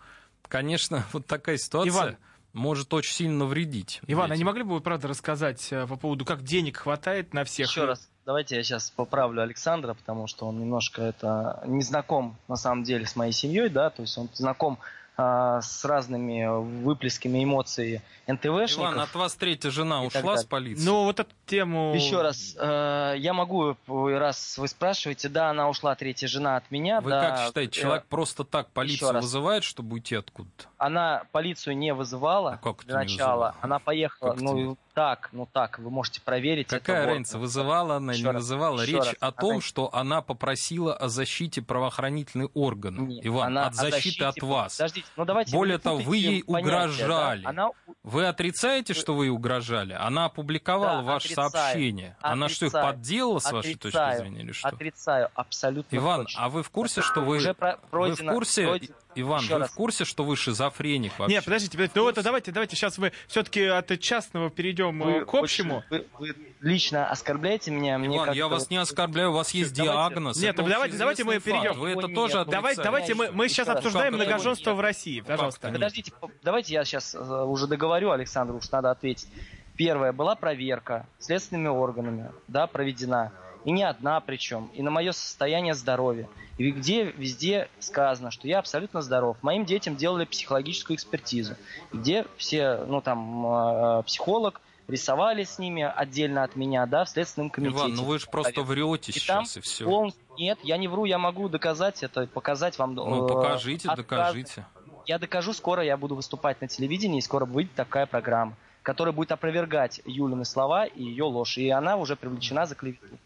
конечно, 0.49 1.05
вот 1.13 1.27
такая 1.27 1.57
ситуация 1.57 1.91
Иван, 1.91 2.17
может 2.53 2.93
очень 2.95 3.13
сильно 3.13 3.45
навредить. 3.45 4.01
Иван, 4.07 4.27
детям. 4.27 4.35
а 4.35 4.37
не 4.37 4.45
могли 4.45 4.63
бы 4.63 4.75
вы, 4.75 4.81
правда, 4.81 5.09
рассказать 5.09 5.67
э, 5.73 5.87
по 5.87 5.97
поводу, 5.97 6.25
как 6.25 6.43
денег 6.43 6.79
хватает 6.79 7.35
на 7.35 7.45
всех? 7.45 7.69
Еще 7.69 7.85
раз, 7.85 8.09
давайте 8.25 8.57
я 8.57 8.63
сейчас 8.63 8.91
поправлю 8.91 9.43
Александра, 9.43 9.95
потому 9.95 10.27
что 10.27 10.47
он 10.47 10.61
немножко 10.61 11.03
это 11.03 11.63
не 11.67 11.83
знаком 11.83 12.37
на 12.49 12.57
самом 12.57 12.85
деле 12.85 13.07
с 13.07 13.15
моей 13.17 13.33
семьей, 13.33 13.69
да, 13.69 13.91
то 13.91 14.03
есть 14.03 14.17
он 14.17 14.29
знаком 14.33 14.79
а, 15.19 15.63
с 15.63 15.85
разными 15.85 16.47
выплесками 16.83 17.43
эмоций 17.43 18.03
НТВшников. 18.27 18.77
Иван, 18.77 19.01
от 19.01 19.15
вас 19.15 19.35
третья 19.35 19.71
жена 19.71 20.03
ушла 20.03 20.37
с 20.37 20.45
полиции? 20.45 20.85
Ну, 20.85 21.05
вот 21.05 21.21
эту 21.21 21.33
тему... 21.47 21.95
Еще 21.95 22.21
раз, 22.21 22.55
э, 22.59 23.15
я 23.17 23.33
могу, 23.33 23.77
раз 23.87 24.59
вы 24.59 24.69
спрашиваете, 24.69 25.31
да, 25.31 25.49
она 25.49 25.71
ушла, 25.71 25.95
третья 25.95 26.27
жена 26.29 26.57
от 26.57 26.71
меня. 26.71 27.01
Вы 27.01 27.11
да, 27.11 27.31
как 27.31 27.47
считаете, 27.47 27.81
человек 27.81 28.05
э, 28.05 28.07
просто 28.11 28.45
так 28.45 28.69
полицию 28.71 29.15
вызывает, 29.15 29.65
чтобы 29.65 29.95
уйти 29.95 30.17
откуда-то? 30.17 30.67
Она 30.77 31.23
полицию 31.33 31.79
не 31.79 31.95
вызывала 31.95 32.61
ну, 32.63 32.75
как 32.75 32.85
для 32.85 32.97
начала. 32.97 33.17
Вызывала? 33.17 33.55
Она 33.63 33.79
поехала, 33.79 34.33
как 34.33 34.41
ну, 34.43 34.77
так, 34.97 35.29
ну 35.33 35.45
так, 35.45 35.79
вы 35.79 35.91
можете 35.91 36.23
проверить. 36.23 36.69
Какая 36.69 37.03
это 37.03 37.07
разница, 37.11 37.39
вызывала 37.39 37.97
она 37.97 38.15
или 38.15 38.23
не 38.23 38.33
вызывала? 38.33 38.81
Еще 38.81 38.93
Речь 38.93 39.05
раз. 39.05 39.15
о 39.21 39.31
том, 39.31 39.51
она... 39.51 39.61
что 39.61 39.95
она 39.95 40.23
попросила 40.23 40.97
о 40.97 41.09
защите 41.11 41.61
правоохранительных 41.61 42.49
органов. 42.55 43.07
Нет, 43.07 43.27
Иван, 43.27 43.49
она 43.49 43.67
от 43.67 43.75
защиты 43.75 44.25
защите... 44.25 44.25
от 44.25 44.43
вас. 44.43 44.77
Подождите, 44.79 45.07
ну 45.19 45.27
давайте 45.27 45.53
Более 45.55 45.77
того, 45.77 45.99
вы 45.99 46.17
ей 46.17 46.43
понятия, 46.43 46.67
угрожали. 46.67 47.43
Да? 47.43 47.51
Она... 47.51 47.71
Вы 48.05 48.27
отрицаете, 48.27 48.95
что 48.95 49.15
вы 49.15 49.27
ей 49.27 49.31
угрожали? 49.31 49.93
Она 49.93 50.25
опубликовала 50.25 51.03
да, 51.03 51.13
ваше 51.13 51.27
отрицаю, 51.27 51.51
сообщение. 51.51 52.09
Отрицаю, 52.13 52.33
она 52.33 52.49
что, 52.49 52.67
их 52.67 52.73
подделала, 52.73 53.39
с 53.39 53.53
вашей 53.53 53.75
точки 53.75 54.17
зрения, 54.17 54.41
или 54.41 54.53
что? 54.53 54.69
Отрицаю, 54.69 55.29
абсолютно 55.35 55.95
Иван, 55.95 56.23
точно. 56.23 56.43
а 56.43 56.49
вы 56.49 56.63
в 56.63 56.71
курсе, 56.71 57.03
что 57.03 57.21
вы... 57.21 57.37
Уже 57.37 57.53
пройдено, 57.53 57.77
вы 57.91 58.15
в 58.15 58.35
курсе... 58.35 58.67
Пройдено 58.67 58.95
Иван, 59.17 59.43
Еще 59.43 59.55
вы 59.55 59.61
раз. 59.61 59.71
в 59.71 59.75
курсе, 59.75 60.05
что 60.05 60.25
вы 60.25 60.37
шизофреник 60.37 61.19
вообще? 61.19 61.37
Нет, 61.37 61.45
подождите, 61.45 61.73
подождите. 61.73 62.01
ну 62.01 62.09
это 62.09 62.23
давайте, 62.23 62.53
давайте 62.53 62.77
сейчас 62.77 62.99
мы 62.99 63.13
все-таки 63.27 63.65
от 63.65 63.99
частного 63.99 64.51
перейдем 64.51 65.01
вы, 65.01 65.25
к 65.25 65.35
общему. 65.35 65.83
Вы, 65.91 66.07
вы 66.19 66.35
лично 66.61 67.09
оскорбляете 67.11 67.71
меня? 67.71 67.99
Мне 67.99 68.17
Иван, 68.19 68.33
я 68.33 68.49
вас 68.49 68.69
не 68.69 68.77
оскорбляю, 68.77 69.31
у 69.31 69.33
вас 69.33 69.51
есть 69.53 69.75
давайте. 69.75 69.95
диагноз. 69.95 70.37
Нет, 70.37 70.55
это 70.59 70.69
давайте, 70.69 70.97
давайте 70.99 71.25
мы 71.25 71.41
перейдем. 71.41 71.79
Вы 71.79 71.91
это 71.91 72.09
тоже 72.09 72.45
давайте, 72.45 72.83
давайте 72.83 73.15
мы, 73.15 73.31
мы 73.31 73.49
сейчас 73.49 73.69
обсуждаем 73.69 74.15
многоженство 74.15 74.75
в 74.75 74.81
России. 74.81 75.21
Пожалуйста. 75.21 75.71
Подождите, 75.71 76.13
давайте 76.43 76.75
я 76.75 76.85
сейчас 76.85 77.15
э, 77.15 77.19
уже 77.19 77.67
договорю, 77.67 78.11
Александру, 78.11 78.59
уж 78.59 78.71
надо 78.71 78.91
ответить. 78.91 79.29
Первое, 79.77 80.13
была 80.13 80.35
проверка 80.37 81.07
следственными 81.19 81.69
органами, 81.69 82.31
да, 82.49 82.67
проведена. 82.67 83.33
И 83.67 83.73
не 83.73 83.83
одна 83.83 84.21
причем, 84.21 84.71
и 84.75 84.83
на 84.83 84.93
мое 84.93 85.11
состояние 85.11 85.75
здоровья. 85.75 86.29
И 86.57 86.71
где 86.71 87.03
везде 87.03 87.69
сказано, 87.81 88.31
что 88.31 88.47
я 88.47 88.61
абсолютно 88.61 89.03
здоров. 89.03 89.37
Моим 89.43 89.65
детям 89.65 89.97
делали 89.97 90.25
психологическую 90.25 90.97
экспертизу, 90.97 91.57
где 91.93 92.27
все, 92.37 92.85
ну 92.87 93.01
там, 93.01 93.99
э, 93.99 94.03
психолог 94.05 94.61
рисовали 94.87 95.43
с 95.43 95.59
ними 95.59 95.83
отдельно 95.83 96.45
от 96.45 96.55
меня, 96.55 96.87
да, 96.87 97.05
в 97.05 97.09
Следственном 97.09 97.51
комитете. 97.51 97.81
Иван, 97.81 97.95
ну 97.95 98.05
вы 98.05 98.21
же 98.21 98.29
просто 98.31 98.63
врете 98.63 99.11
и 99.11 99.15
сейчас, 99.19 99.53
там 99.53 99.61
и 99.61 99.65
все. 99.65 99.85
Он... 99.85 100.13
Нет, 100.39 100.61
я 100.63 100.77
не 100.77 100.87
вру, 100.87 101.05
я 101.05 101.19
могу 101.19 101.49
доказать 101.49 102.05
это, 102.05 102.29
показать 102.29 102.79
вам. 102.79 102.95
Ну, 102.95 103.27
э, 103.27 103.29
покажите, 103.29 103.89
отказ... 103.89 104.07
докажите. 104.07 104.65
Я 105.07 105.19
докажу, 105.19 105.53
скоро 105.53 105.83
я 105.83 105.97
буду 105.97 106.15
выступать 106.15 106.61
на 106.61 106.69
телевидении, 106.69 107.19
и 107.19 107.23
скоро 107.23 107.47
выйдет 107.47 107.75
такая 107.75 108.07
программа, 108.07 108.57
которая 108.85 109.13
будет 109.13 109.33
опровергать 109.33 110.03
Юлины 110.05 110.45
слова 110.45 110.85
и 110.85 111.03
ее 111.03 111.25
ложь. 111.25 111.59
И 111.59 111.69
она 111.69 111.97
уже 111.97 112.15
привлечена 112.15 112.67
за 112.67 112.77
клевету. 112.77 113.19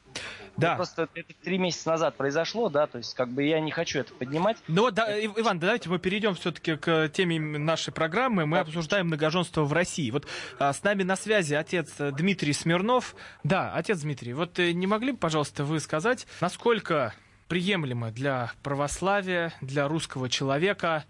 Да. 0.60 0.76
Просто 0.76 1.08
это 1.14 1.32
три 1.42 1.58
месяца 1.58 1.90
назад 1.90 2.16
произошло, 2.16 2.68
да, 2.68 2.86
то 2.86 2.98
есть 2.98 3.14
как 3.14 3.28
бы 3.28 3.42
я 3.42 3.60
не 3.60 3.70
хочу 3.70 4.00
это 4.00 4.12
поднимать. 4.14 4.58
Ну 4.68 4.90
да, 4.90 5.18
Иван, 5.24 5.58
давайте 5.58 5.88
мы 5.88 5.98
перейдем 5.98 6.34
все-таки 6.34 6.76
к 6.76 7.08
теме 7.08 7.40
нашей 7.40 7.92
программы. 7.92 8.46
Мы 8.46 8.56
да. 8.56 8.62
обсуждаем 8.62 9.06
многоженство 9.06 9.62
в 9.62 9.72
России. 9.72 10.10
Вот 10.10 10.26
а, 10.58 10.72
с 10.72 10.82
нами 10.82 11.02
на 11.02 11.16
связи 11.16 11.54
отец 11.54 11.94
Дмитрий 11.98 12.52
Смирнов. 12.52 13.14
Да, 13.44 13.72
отец 13.74 14.00
Дмитрий, 14.00 14.32
вот 14.32 14.58
э, 14.58 14.72
не 14.72 14.86
могли 14.86 15.12
бы, 15.12 15.18
пожалуйста, 15.18 15.64
вы 15.64 15.80
сказать, 15.80 16.26
насколько 16.40 17.14
приемлемо 17.48 18.10
для 18.10 18.52
православия, 18.62 19.52
для 19.60 19.88
русского 19.88 20.28
человека 20.28 21.04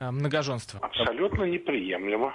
э, 0.00 0.10
многоженство? 0.10 0.80
Абсолютно 0.80 1.44
неприемлемо. 1.44 2.34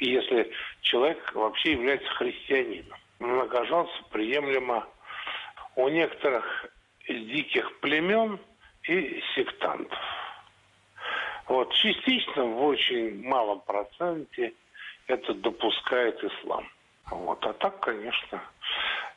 Если 0.00 0.50
человек 0.80 1.18
вообще 1.34 1.72
является 1.72 2.08
христианином. 2.14 2.98
Многоженство 3.20 4.04
приемлемо 4.10 4.86
у 5.76 5.88
некоторых 5.88 6.66
диких 7.08 7.80
племен 7.80 8.38
и 8.84 9.22
сектантов. 9.34 9.98
Вот, 11.46 11.72
частично, 11.74 12.44
в 12.44 12.64
очень 12.64 13.22
малом 13.26 13.60
проценте 13.60 14.54
это 15.06 15.34
допускает 15.34 16.22
ислам. 16.24 16.66
Вот. 17.10 17.44
А 17.44 17.52
так, 17.54 17.80
конечно, 17.80 18.42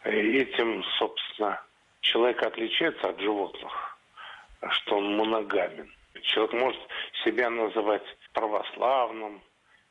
этим, 0.03 0.83
собственно, 0.97 1.61
человек 2.01 2.43
отличается 2.43 3.09
от 3.09 3.19
животных, 3.19 3.97
что 4.69 4.97
он 4.97 5.15
моногамен. 5.15 5.89
Человек 6.21 6.53
может 6.53 6.81
себя 7.23 7.49
называть 7.49 8.03
православным 8.33 9.41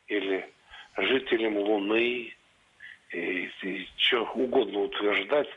или 0.09 0.53
жителем 0.99 1.57
Луны, 1.57 2.35
и, 3.13 3.51
и 3.63 3.89
что 3.97 4.25
угодно 4.35 4.81
утверждать, 4.81 5.49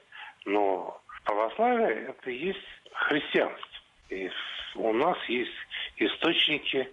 но 0.45 1.01
православие– 1.23 2.07
это 2.09 2.31
и 2.31 2.47
есть 2.47 2.59
христианство. 2.93 3.67
И 4.09 4.29
у 4.75 4.93
нас 4.93 5.17
есть 5.27 5.51
источники, 5.97 6.89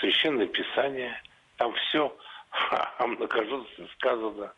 священное 0.00 0.46
писание, 0.46 1.20
там 1.56 1.72
все 1.74 2.16
о 2.98 3.06
многоженстве 3.06 3.86
сказано 3.96 4.52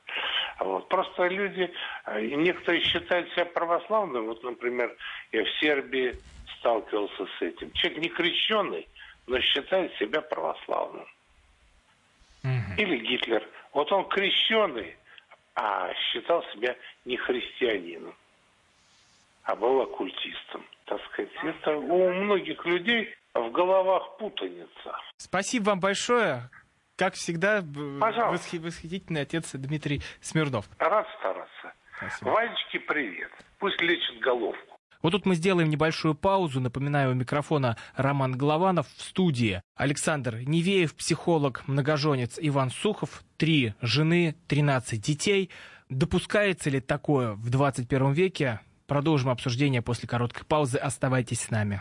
Вот. 0.61 0.88
Просто 0.88 1.26
люди, 1.28 1.70
э, 2.06 2.20
некоторые 2.20 2.83
считают 2.83 3.30
себя 3.33 3.46
православными. 3.46 4.26
Вот, 4.26 4.42
например, 4.42 4.94
я 5.33 5.44
в 5.44 5.50
Сербии 5.61 6.16
сталкивался 6.59 7.26
с 7.38 7.42
этим. 7.42 7.72
Человек 7.72 8.02
не 8.02 8.09
крещенный, 8.09 8.88
но 9.26 9.40
считает 9.40 9.94
себя 9.96 10.20
православным. 10.20 11.06
Или 12.78 12.96
Гитлер. 12.98 13.46
Вот 13.72 13.92
он 13.92 14.09
крещенный, 14.09 14.96
а 15.62 15.92
считал 15.94 16.42
себя 16.54 16.74
не 17.04 17.18
христианином, 17.18 18.14
а 19.42 19.54
был 19.54 19.82
оккультистом. 19.82 20.64
Так 20.86 21.00
сказать, 21.12 21.30
это 21.44 21.76
у 21.76 22.12
многих 22.14 22.64
людей 22.64 23.14
в 23.34 23.50
головах 23.50 24.16
путаница. 24.16 24.96
Спасибо 25.18 25.64
вам 25.70 25.80
большое. 25.80 26.48
Как 26.96 27.12
всегда, 27.14 27.60
восхи- 27.60 28.58
восхитительный 28.58 29.22
отец 29.22 29.50
Дмитрий 29.52 30.00
Смирнов. 30.22 30.66
Рад 30.78 31.06
стараться. 31.18 31.74
Спасибо. 31.98 32.30
Ванечке 32.30 32.80
привет. 32.80 33.30
Пусть 33.58 33.80
лечит 33.82 34.18
головку. 34.20 34.69
Вот 35.02 35.10
тут 35.10 35.26
мы 35.26 35.34
сделаем 35.34 35.70
небольшую 35.70 36.14
паузу. 36.14 36.60
Напоминаю, 36.60 37.12
у 37.12 37.14
микрофона 37.14 37.76
Роман 37.96 38.36
Голованов 38.36 38.86
в 38.96 39.02
студии. 39.02 39.62
Александр 39.74 40.40
Невеев, 40.40 40.94
психолог, 40.94 41.62
многоженец 41.66 42.38
Иван 42.40 42.70
Сухов, 42.70 43.24
три 43.36 43.74
жены, 43.80 44.36
13 44.48 45.00
детей. 45.00 45.50
Допускается 45.88 46.70
ли 46.70 46.80
такое 46.80 47.32
в 47.32 47.48
21 47.50 48.12
веке? 48.12 48.60
Продолжим 48.86 49.30
обсуждение 49.30 49.82
после 49.82 50.08
короткой 50.08 50.44
паузы. 50.44 50.76
Оставайтесь 50.76 51.42
с 51.42 51.50
нами. 51.50 51.80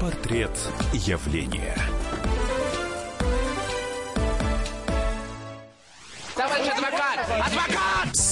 Портрет 0.00 0.50
явления. 0.92 1.76
Товарищ 6.34 6.68
адвокат! 6.68 7.18
Адвокат! 7.46 7.81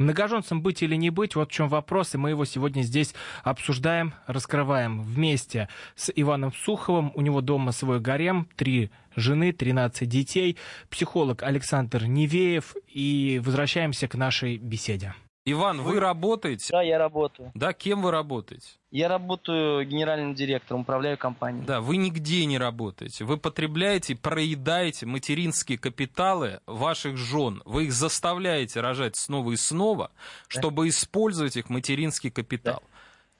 Многоженцем 0.00 0.62
быть 0.62 0.82
или 0.82 0.96
не 0.96 1.10
быть, 1.10 1.36
вот 1.36 1.50
в 1.50 1.52
чем 1.52 1.68
вопрос, 1.68 2.14
и 2.14 2.18
мы 2.18 2.30
его 2.30 2.46
сегодня 2.46 2.80
здесь 2.80 3.14
обсуждаем, 3.44 4.14
раскрываем 4.26 5.02
вместе 5.02 5.68
с 5.94 6.10
Иваном 6.16 6.54
Суховым. 6.54 7.12
У 7.14 7.20
него 7.20 7.42
дома 7.42 7.70
свой 7.72 8.00
гарем, 8.00 8.48
три 8.56 8.90
жены, 9.14 9.52
13 9.52 10.08
детей, 10.08 10.56
психолог 10.88 11.42
Александр 11.42 12.06
Невеев, 12.06 12.76
и 12.88 13.42
возвращаемся 13.44 14.08
к 14.08 14.14
нашей 14.14 14.56
беседе. 14.56 15.12
Иван, 15.52 15.82
вы 15.82 16.00
работаете? 16.00 16.68
Да, 16.70 16.82
я 16.82 16.98
работаю. 16.98 17.50
Да, 17.54 17.72
кем 17.72 18.02
вы 18.02 18.10
работаете? 18.10 18.68
Я 18.90 19.08
работаю 19.08 19.86
генеральным 19.86 20.34
директором, 20.34 20.80
управляю 20.82 21.16
компанией. 21.16 21.64
Да, 21.64 21.80
вы 21.80 21.96
нигде 21.96 22.44
не 22.44 22.58
работаете. 22.58 23.24
Вы 23.24 23.36
потребляете, 23.36 24.16
проедаете 24.16 25.06
материнские 25.06 25.78
капиталы 25.78 26.60
ваших 26.66 27.16
жен. 27.16 27.62
Вы 27.64 27.84
их 27.84 27.92
заставляете 27.92 28.80
рожать 28.80 29.16
снова 29.16 29.52
и 29.52 29.56
снова, 29.56 30.10
чтобы 30.48 30.88
использовать 30.88 31.56
их 31.56 31.70
материнский 31.70 32.30
капитал. 32.30 32.82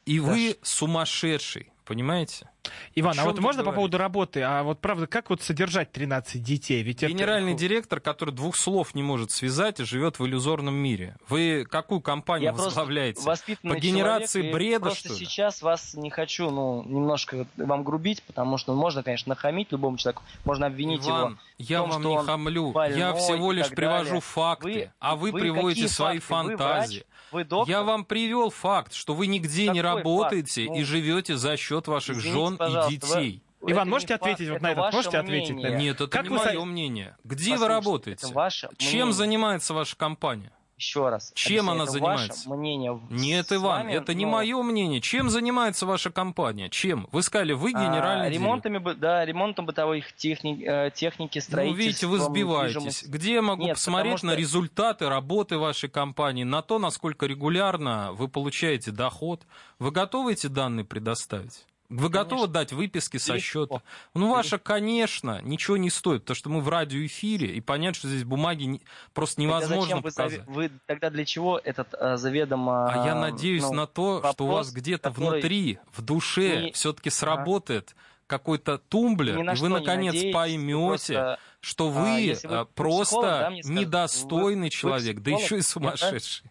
И 0.06 0.20
вы 0.20 0.56
сумасшедший, 0.62 1.72
понимаете? 1.84 2.48
Иван, 2.94 3.18
а 3.18 3.24
вот 3.24 3.38
можно 3.38 3.60
по 3.62 3.70
говорить? 3.70 3.76
поводу 3.76 3.98
работы? 3.98 4.42
А 4.42 4.62
вот 4.62 4.80
правда, 4.80 5.06
как 5.06 5.30
вот 5.30 5.42
содержать 5.42 5.92
13 5.92 6.42
детей? 6.42 6.82
Ведь 6.82 7.02
это- 7.02 7.12
Генеральный 7.12 7.54
директор, 7.54 8.00
который 8.00 8.34
двух 8.34 8.56
слов 8.56 8.94
не 8.94 9.02
может 9.02 9.30
связать 9.30 9.80
и 9.80 9.84
живет 9.84 10.18
в 10.18 10.26
иллюзорном 10.26 10.74
мире. 10.74 11.16
Вы 11.28 11.64
какую 11.68 12.00
компанию 12.00 12.46
Я 12.46 12.52
возглавляете? 12.52 13.22
По 13.22 13.76
генерации 13.78 14.40
человек, 14.40 14.50
и 14.50 14.54
бреда, 14.54 14.80
просто 14.86 15.08
что 15.10 15.18
ли? 15.18 15.26
сейчас 15.26 15.62
вас 15.62 15.94
не 15.94 16.10
хочу, 16.10 16.50
ну, 16.50 16.82
немножко 16.84 17.46
вам 17.56 17.84
грубить, 17.84 18.22
потому 18.24 18.58
что 18.58 18.74
можно, 18.74 19.02
конечно, 19.02 19.30
нахамить 19.30 19.72
любому 19.72 19.96
человеку, 19.96 20.22
можно 20.44 20.66
обвинить 20.66 21.06
Иван, 21.06 21.20
его 21.20 21.38
в 21.58 21.70
я 21.70 21.78
том, 21.78 21.90
вам 21.90 22.02
не 22.02 22.16
хамлю. 22.26 22.72
больной 22.72 22.98
я 22.98 23.14
всего 23.14 23.52
и 23.52 23.56
лишь 23.56 23.68
привожу 23.70 24.04
далее. 24.06 24.20
факты, 24.20 24.68
Вы- 24.68 24.90
а 24.98 25.16
вы, 25.16 25.30
вы 25.32 25.40
приводите 25.40 25.88
свои 25.88 26.18
факты? 26.18 26.50
Вы 26.52 26.56
фантазии. 26.58 26.94
врач? 26.98 27.04
Вы 27.32 27.44
доктор? 27.44 27.70
Я 27.70 27.82
вам 27.84 28.04
привел 28.04 28.50
факт, 28.50 28.92
что 28.92 29.14
вы 29.14 29.28
нигде 29.28 29.68
не 29.68 29.80
Какой 29.80 29.82
работаете 29.82 30.66
факт? 30.66 30.76
и 30.76 30.80
Ну, 30.80 30.84
живете 30.86 31.36
за 31.36 31.56
счет 31.56 31.86
ваших 31.86 32.16
извините, 32.18 32.38
жен 32.40 32.49
и 32.54 32.58
пожалуйста, 32.58 32.90
детей. 32.90 33.42
вы- 33.60 33.72
Иван, 33.72 33.82
это 33.82 33.90
можете 33.90 34.14
не 34.14 34.18
факт, 34.18 34.32
ответить 34.32 34.48
вот 34.48 34.56
это 34.56 34.62
на 34.64 34.68
этот? 34.70 34.80
ваше 34.84 34.96
Можете 34.96 35.18
ответить 35.18 35.48
на 35.50 35.54
мнение. 35.54 35.70
это? 35.72 35.78
Нет, 35.82 35.94
это 36.00 36.06
Как 36.08 36.22
не 36.22 36.28
вы 36.30 36.36
мое 36.44 36.64
мнение. 36.64 37.16
Где 37.24 37.56
вы 37.56 37.68
работаете? 37.68 38.24
это 38.26 38.34
ваше 38.34 38.68
Чем 38.78 38.90
мнение. 38.92 39.12
занимается 39.12 39.74
ваша 39.74 39.96
компания? 39.96 40.50
Еще 40.78 41.10
раз. 41.10 41.30
Чем 41.34 41.68
она 41.68 41.82
это 41.82 41.92
занимается? 41.92 42.48
Ваше 42.48 42.58
мнение. 42.58 42.98
Нет, 43.10 43.52
Иван, 43.52 43.82
вами, 43.84 43.92
это 43.92 44.14
не 44.14 44.24
ну, 44.24 44.30
мое 44.30 44.62
мнение. 44.62 45.02
Чем 45.02 45.28
занимается 45.28 45.84
ваша 45.84 46.10
компания? 46.10 46.70
Чем? 46.70 47.06
Вы 47.12 47.22
сказали, 47.22 47.52
вы 47.52 47.72
а, 47.74 47.78
генеральный 47.78 48.30
директор. 48.30 48.32
ремонтами, 48.32 48.94
да, 48.94 49.22
ремонтом 49.26 49.66
бытовых 49.66 50.14
техник, 50.16 50.66
э, 50.66 50.90
техники, 50.94 51.36
Ну, 51.36 51.42
строительством. 51.42 51.78
видите, 51.86 52.06
вы 52.06 52.18
сбиваетесь. 52.20 53.04
Где 53.06 53.34
я 53.34 53.42
могу 53.42 53.64
Нет, 53.64 53.74
посмотреть 53.74 54.14
потому 54.14 54.30
на 54.30 54.32
что- 54.36 54.40
результаты 54.40 55.08
работы 55.10 55.58
вашей 55.58 55.90
компании, 55.90 56.44
на 56.44 56.62
то, 56.62 56.78
насколько 56.78 57.26
регулярно 57.26 58.12
вы 58.14 58.28
получаете 58.28 58.90
доход? 58.90 59.42
Вы 59.78 59.90
готовы 59.90 60.32
эти 60.32 60.46
данные 60.46 60.86
предоставить? 60.86 61.66
Вы 61.90 62.09
готовы 62.09 62.46
дать 62.46 62.72
выписки 62.72 63.16
со 63.16 63.35
Легко. 63.35 63.44
счета? 63.44 63.83
Ну, 64.14 64.31
ваша, 64.31 64.59
конечно, 64.59 65.40
ничего 65.42 65.76
не 65.76 65.90
стоит, 65.90 66.22
потому 66.22 66.37
что 66.37 66.48
мы 66.48 66.61
в 66.61 66.68
радиоэфире, 66.68 67.48
и 67.48 67.61
понять, 67.61 67.96
что 67.96 68.09
здесь 68.09 68.22
бумаги 68.22 68.64
не- 68.64 68.83
просто 69.12 69.37
Тогда 69.37 69.48
невозможно 69.48 69.83
зачем 69.83 69.96
вы, 69.98 70.03
показать. 70.03 70.40
заве- 70.40 70.44
вы 70.46 70.70
тогда 70.87 71.11
для 71.11 71.24
чего 71.24 71.59
этот 71.59 71.92
э, 71.98 72.16
заведомо... 72.16 72.87
А 72.88 73.05
я 73.07 73.12
э, 73.12 73.20
надеюсь 73.20 73.62
ну, 73.64 73.72
на 73.72 73.87
то, 73.88 74.20
что 74.33 74.44
у 74.44 74.46
вас 74.46 74.66
вопрос, 74.68 74.72
где-то 74.72 75.11
который 75.11 75.33
внутри, 75.33 75.79
в 75.92 76.03
душе, 76.03 76.62
не- 76.66 76.72
все-таки 76.72 77.11
сработает 77.11 77.96
какой-то 78.29 78.79
тумблер, 78.79 79.37
Ни 79.38 79.42
на 79.42 79.53
и 79.53 79.57
вы 79.57 79.68
не 79.68 79.74
наконец 79.74 80.14
надеетесь, 80.14 80.26
вы 80.29 80.33
поймете, 80.33 80.87
просто, 80.87 81.38
что 81.61 81.88
а, 81.88 81.90
вы 81.90 82.09
если 82.20 82.46
вы 82.46 82.55
а, 82.59 82.64
психолог, 82.64 82.74
просто 82.74 83.20
да, 83.22 83.50
мне 83.50 83.62
скажете, 83.64 83.85
недостойный 83.85 84.57
вы- 84.57 84.62
вы 84.64 84.70
человек, 84.70 85.18
да 85.18 85.31
еще 85.33 85.59
и 85.59 85.61
психолог, 85.61 85.98
сумасшедший. 85.98 86.50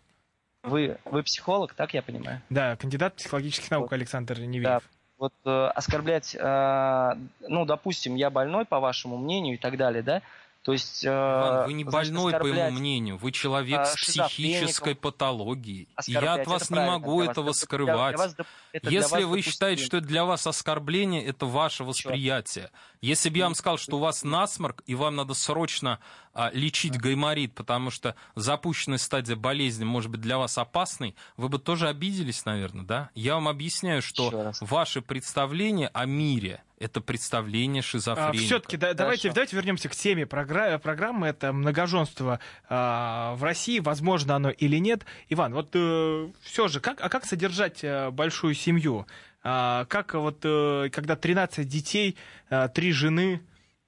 Вы, 0.63 0.97
вы 1.05 1.23
психолог, 1.23 1.73
так 1.73 1.93
я 1.93 2.01
понимаю? 2.01 2.41
Да, 2.49 2.75
кандидат 2.75 3.15
психологических 3.15 3.71
наук. 3.71 3.93
Александр 3.93 4.37
Да. 4.61 4.81
Вот 5.19 5.33
э, 5.43 5.65
оскорблять, 5.75 6.33
э, 6.33 7.13
ну, 7.41 7.65
допустим, 7.65 8.15
я 8.15 8.29
больной, 8.29 8.63
по 8.65 8.79
вашему 8.79 9.17
мнению, 9.17 9.55
и 9.55 9.57
так 9.57 9.75
далее, 9.75 10.01
да? 10.01 10.21
То 10.63 10.71
есть... 10.71 11.03
э, 11.03 11.09
Иван, 11.09 11.65
вы 11.67 11.73
не 11.73 11.83
значит, 11.83 12.13
больной, 12.13 12.31
по 12.33 12.45
моему 12.45 12.79
мнению. 12.79 13.17
Вы 13.17 13.31
человек 13.33 13.79
а, 13.79 13.85
с 13.85 13.95
психической 13.95 14.95
патологией. 14.95 15.89
И 16.07 16.11
я 16.11 16.35
от 16.35 16.47
вас 16.47 16.69
не 16.69 16.79
могу 16.79 17.17
для 17.17 17.27
вас. 17.27 17.31
этого 17.31 17.49
Это 17.49 17.53
для- 17.53 17.65
скрывать. 17.65 18.15
для 18.15 18.25
вас 18.25 18.35
это 18.71 18.89
Если 18.89 19.23
вы 19.23 19.41
считаете, 19.41 19.83
что 19.83 19.97
это 19.97 20.07
для 20.07 20.23
вас 20.23 20.47
оскорбление, 20.47 21.25
это 21.25 21.45
ваше 21.45 21.83
восприятие. 21.83 22.71
Если 23.01 23.29
бы 23.29 23.37
я 23.37 23.45
вам 23.45 23.55
сказал, 23.55 23.77
что 23.77 23.97
у 23.97 23.99
вас 23.99 24.23
насморк, 24.23 24.83
и 24.85 24.93
вам 24.93 25.15
надо 25.15 25.33
срочно 25.33 25.99
а, 26.33 26.51
лечить 26.53 26.97
гайморит, 26.99 27.55
потому 27.55 27.91
что 27.91 28.15
запущенная 28.35 28.97
стадия 28.97 29.37
болезни 29.37 29.85
может 29.85 30.11
быть 30.11 30.19
для 30.19 30.37
вас 30.37 30.57
опасной, 30.57 31.15
вы 31.37 31.47
бы 31.47 31.59
тоже 31.59 31.87
обиделись, 31.87 32.43
наверное, 32.43 32.83
да? 32.83 33.09
Я 33.15 33.35
вам 33.35 33.47
объясняю, 33.47 34.01
что 34.01 34.53
ваше 34.59 35.01
представление 35.01 35.89
о 35.93 36.05
мире— 36.05 36.61
это 36.77 36.99
представление 36.99 37.81
шизофреника. 37.81 38.37
все-таки 38.37 38.77
давайте, 38.77 39.03
Хорошо. 39.03 39.33
давайте 39.33 39.55
вернемся 39.55 39.89
к 39.89 39.95
теме 39.95 40.23
програ- 40.23 40.77
программы. 40.77 41.27
Это 41.27 41.53
многоженство 41.53 42.39
а, 42.67 43.35
в 43.35 43.43
России, 43.43 43.79
возможно 43.79 44.35
оно 44.35 44.49
или 44.49 44.77
нет. 44.77 45.05
Иван, 45.29 45.53
вот 45.53 45.69
все 45.69 46.67
же, 46.67 46.79
как, 46.81 46.99
а 47.01 47.07
как 47.07 47.25
содержать 47.25 47.83
э, 47.83 48.11
большую 48.11 48.55
семью? 48.55 49.07
А, 49.43 49.85
как 49.85 50.13
вот, 50.13 50.39
э, 50.43 50.89
когда 50.91 51.15
13 51.15 51.67
детей, 51.67 52.17
э, 52.49 52.67
три 52.73 52.91
жены, 52.91 53.41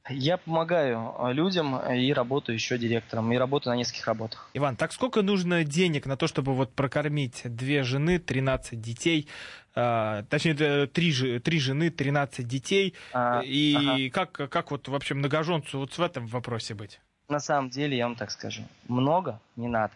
Я 0.09 0.37
помогаю 0.37 1.13
э, 1.19 1.33
людям 1.33 1.77
и 1.77 2.11
работаю 2.11 2.55
еще 2.55 2.77
директором, 2.79 3.31
и 3.31 3.37
работаю 3.37 3.73
на 3.75 3.77
нескольких 3.77 4.07
работах. 4.07 4.49
Иван, 4.55 4.75
так 4.75 4.93
сколько 4.93 5.21
нужно 5.21 5.63
денег 5.63 6.07
на 6.07 6.17
то, 6.17 6.25
чтобы 6.25 6.55
вот 6.55 6.73
прокормить 6.73 7.41
две 7.45 7.83
жены, 7.83 8.17
13 8.17 8.81
детей, 8.81 9.27
а, 9.75 10.23
точнее, 10.23 10.87
три, 10.87 11.39
три 11.39 11.59
жены, 11.59 11.91
13 11.91 12.47
детей, 12.47 12.95
А, 13.13 13.41
и 13.45 14.09
как, 14.09 14.31
как 14.31 14.71
вот 14.71 14.87
вообще 14.87 15.13
многоженцу 15.13 15.77
вот 15.77 15.95
в 15.97 16.01
этом 16.01 16.25
вопросе 16.25 16.73
быть? 16.73 16.99
На 17.29 17.39
самом 17.39 17.69
деле, 17.69 17.95
я 17.95 18.07
вам 18.07 18.15
так 18.15 18.31
скажу, 18.31 18.63
много 18.87 19.39
не 19.55 19.67
надо. 19.67 19.93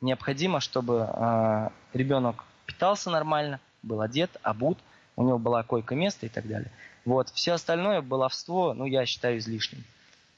Необходимо, 0.00 0.60
чтобы 0.60 1.08
э, 1.12 1.68
ребенок 1.92 2.44
питался 2.66 3.10
нормально, 3.10 3.60
был 3.82 4.00
одет, 4.00 4.30
обут, 4.42 4.78
у 5.16 5.24
него 5.24 5.38
была 5.38 5.62
койко-место 5.62 6.26
и 6.26 6.28
так 6.28 6.46
далее. 6.46 6.70
Вот. 7.04 7.30
Все 7.30 7.52
остальное, 7.52 8.00
баловство, 8.00 8.74
ну, 8.74 8.86
я 8.86 9.06
считаю 9.06 9.38
излишним. 9.38 9.84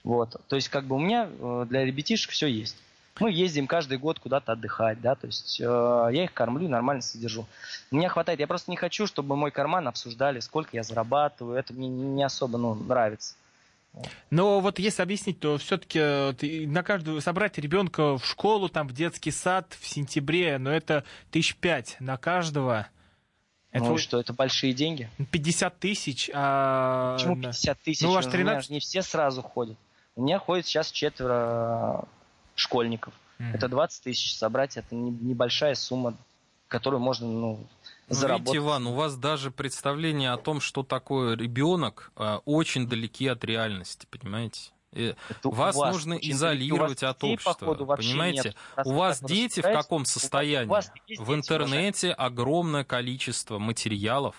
Вот. 0.03 0.41
То 0.49 0.57
есть, 0.57 0.69
как 0.69 0.85
бы 0.85 0.97
у 0.97 0.99
меня 0.99 1.29
э, 1.31 1.67
для 1.69 1.85
ребятишек 1.85 2.31
все 2.31 2.47
есть. 2.47 2.77
Мы 3.21 3.31
ездим 3.31 3.69
каждый 3.69 3.97
год 3.99 4.19
куда-то 4.19 4.53
отдыхать, 4.53 5.01
да, 5.01 5.15
то 5.15 5.29
есть 5.29 5.61
э, 5.61 5.65
я 5.65 6.25
их 6.25 6.33
кормлю, 6.33 6.69
нормально 6.69 7.01
содержу. 7.01 7.47
Мне 7.93 8.09
хватает, 8.09 8.41
я 8.41 8.49
просто 8.49 8.73
не 8.73 8.77
хочу, 8.77 9.07
чтобы 9.07 9.37
мой 9.37 9.53
карман 9.53 9.87
обсуждали, 9.87 10.41
сколько 10.41 10.71
я 10.73 10.83
зарабатываю, 10.83 11.57
это 11.57 11.73
мне 11.73 11.89
не 11.89 12.25
особо, 12.25 12.59
ну, 12.59 12.75
нравится. 12.75 13.37
Но 14.31 14.59
вот 14.59 14.81
если 14.81 15.03
объяснить, 15.03 15.39
то 15.39 15.57
все-таки 15.59 16.67
на 16.67 16.83
каждую 16.83 17.21
собрать 17.21 17.57
ребенка 17.59 18.19
в 18.19 18.27
школу, 18.27 18.69
там 18.69 18.89
в 18.89 18.93
детский 18.93 19.31
сад 19.31 19.77
в 19.81 19.87
сентябре, 19.87 20.59
но 20.59 20.73
это 20.73 21.05
тысяч 21.31 21.55
пять 21.55 21.97
на 22.01 22.17
каждого. 22.17 22.89
Это 23.75 23.87
ну 23.87 23.99
что, 23.99 24.21
это 24.21 24.33
большие 24.33 24.73
деньги? 24.73 25.11
50 25.33 25.79
тысяч. 25.81 26.31
А... 26.33 27.17
Почему 27.17 27.35
50 27.35 27.81
тысяч? 27.81 28.03
Ну, 28.03 28.11
у 28.11 28.13
вас 28.13 28.25
13... 28.25 28.71
У 28.71 28.73
меня 28.73 28.77
не 28.77 28.81
все 28.81 29.03
сразу 29.03 29.43
ходят. 29.43 29.77
У 30.15 30.23
меня 30.23 30.39
ходит 30.39 30.67
сейчас 30.67 30.93
четверо 30.93 32.05
школьников. 32.55 33.13
Mm-hmm. 33.41 33.55
Это 33.55 33.69
20 33.69 34.05
тысяч 34.05 34.37
собрать, 34.37 34.77
это 34.77 34.95
небольшая 34.95 35.75
сумма, 35.75 36.17
которую 36.69 37.01
можно 37.01 37.27
ну, 37.27 37.67
заработать. 38.09 38.55
Видите, 38.55 38.65
Иван, 38.65 38.87
у 38.87 38.95
вас 38.95 39.17
даже 39.17 39.51
представление 39.51 40.31
о 40.31 40.37
том, 40.37 40.61
что 40.61 40.85
такое 40.85 41.37
ребенок, 41.37 42.13
а, 42.15 42.43
очень 42.45 42.89
далеки 42.89 43.27
от 43.27 43.45
реальности, 43.45 44.07
понимаете? 44.09 44.71
Это 44.95 45.49
вас, 45.49 45.77
вас 45.77 45.95
нужно 45.95 46.15
изолировать 46.15 47.03
от 47.03 47.23
общества. 47.25 47.55
Походу, 47.55 47.87
понимаете? 47.87 48.55
Нет. 48.77 48.87
У 48.87 48.93
вас 48.93 49.23
дети 49.23 49.61
в 49.61 49.63
каком 49.63 50.05
состоянии? 50.05 50.73
В 51.19 51.35
интернете 51.35 52.13
огромное 52.13 52.85
количество 52.85 53.59
материалов, 53.59 54.37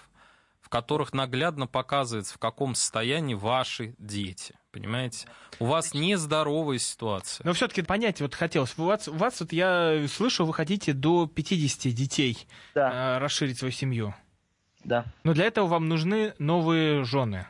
в 0.62 0.70
которых 0.70 1.14
наглядно 1.14 1.68
показывается, 1.68 2.34
в 2.34 2.38
каком 2.38 2.76
состоянии 2.76 3.34
ваши 3.36 3.96
дети. 4.00 4.56
Понимаете? 4.72 5.28
У 5.60 5.66
вас 5.66 5.94
нездоровая 5.94 6.80
ситуация. 6.80 7.46
Но 7.46 7.54
все-таки 7.54 7.82
понять 7.82 8.20
вот 8.20 8.36
хотелось. 8.36 8.78
У 8.78 8.84
вас, 8.84 9.08
у 9.08 9.14
вас 9.14 9.40
вот 9.40 9.54
я 9.54 10.06
слышу, 10.10 10.46
вы 10.46 10.54
хотите 10.54 10.92
до 10.92 11.28
50 11.28 11.94
детей 11.94 12.48
да. 12.74 13.16
э, 13.16 13.18
расширить 13.20 13.58
свою 13.58 13.72
семью. 13.72 14.14
Да. 14.84 15.06
Но 15.24 15.34
для 15.34 15.46
этого 15.46 15.68
вам 15.68 15.88
нужны 15.88 16.34
новые 16.40 17.04
жены. 17.04 17.48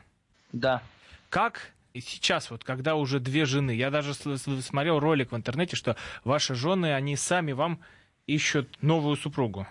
Да. 0.52 0.84
Как 1.30 1.74
сейчас, 2.02 2.52
вот 2.52 2.64
когда 2.64 2.96
уже 2.96 3.20
две 3.20 3.46
жены, 3.46 3.72
я 3.72 3.90
даже 3.90 4.14
смотрел 4.14 5.00
ролик 5.00 5.32
в 5.32 5.36
интернете, 5.36 5.76
что 5.76 5.96
ваши 6.24 6.56
жены, 6.56 6.94
они 6.94 7.16
сами 7.16 7.52
вам 7.52 7.80
ищут 8.28 8.78
новую 8.82 9.16
супругу. 9.16 9.68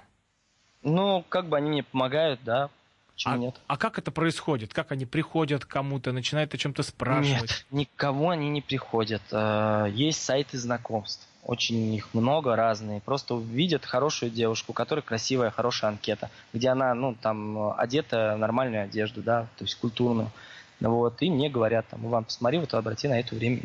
Ну, 0.83 1.25
как 1.29 1.49
бы 1.49 1.57
они 1.57 1.71
мне 1.71 1.83
помогают, 1.83 2.41
да, 2.45 2.71
Почему 3.15 3.35
а, 3.35 3.39
нет? 3.39 3.55
А 3.69 3.77
как 3.77 3.99
это 3.99 4.11
происходит? 4.11 4.75
Как 4.75 4.91
они 4.91 5.07
приходят 5.07 5.65
к 5.65 5.69
кому-то, 5.69 6.13
начинают 6.13 6.53
о 6.53 6.59
чем-то 6.59 6.83
спрашивать? 6.83 7.43
Нет, 7.43 7.67
никого 7.71 8.31
они 8.31 8.51
не 8.51 8.61
приходят. 8.61 9.23
Э, 9.31 9.87
есть 9.93 10.23
сайты 10.23 10.59
знакомств. 10.59 11.29
Очень 11.45 11.95
их 11.95 12.13
много, 12.13 12.57
разные. 12.57 13.01
Просто 13.01 13.35
увидят 13.35 13.85
хорошую 13.85 14.31
девушку, 14.31 14.73
у 14.73 14.75
которой 14.75 15.01
красивая, 15.01 15.51
хорошая 15.51 15.93
анкета, 15.93 16.31
где 16.53 16.71
она, 16.71 16.93
ну, 16.95 17.15
там, 17.15 17.79
одета 17.79 18.35
в 18.35 18.39
нормальную 18.39 18.85
одежду, 18.85 19.23
да, 19.23 19.43
то 19.59 19.65
есть 19.65 19.77
культурную. 19.77 20.31
Вот, 20.81 21.23
и 21.23 21.31
мне 21.31 21.49
говорят, 21.49 21.87
там, 21.89 22.07
Иван, 22.07 22.25
посмотри, 22.25 22.59
вот 22.59 22.75
обрати 22.75 23.09
на 23.09 23.21
это 23.21 23.35
время, 23.35 23.61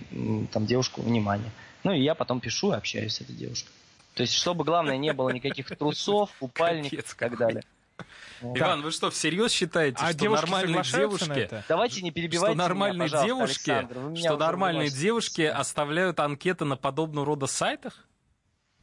там, 0.51 0.65
девушку 0.65 1.01
внимание. 1.01 1.51
Ну, 1.83 1.91
и 1.91 2.01
я 2.01 2.15
потом 2.15 2.39
пишу 2.39 2.71
и 2.71 2.75
общаюсь 2.75 3.15
с 3.15 3.21
этой 3.21 3.35
девушкой. 3.35 3.71
То 4.13 4.21
есть, 4.21 4.33
чтобы, 4.33 4.63
главное, 4.63 4.97
не 4.97 5.13
было 5.13 5.29
никаких 5.29 5.67
трусов, 5.77 6.29
купальников 6.39 7.13
и 7.13 7.17
так 7.17 7.37
далее. 7.37 7.63
Иван, 8.41 8.81
вы 8.81 8.91
что, 8.91 9.09
всерьез 9.09 9.51
считаете, 9.51 9.97
а 9.99 10.13
что 10.13 10.29
нормальные 10.29 10.83
девушки... 10.83 11.49
Давайте 11.67 12.01
не 12.01 12.11
перебивайте 12.11 12.53
что 12.53 12.57
нормальные 12.57 13.09
меня, 13.09 13.23
девушки, 13.23 13.87
что 14.15 14.37
нормальные 14.37 14.89
девушки 14.89 15.41
оставляют 15.41 16.19
анкеты 16.19 16.65
на 16.65 16.77
подобного 16.77 17.25
рода 17.25 17.47
сайтах? 17.47 18.05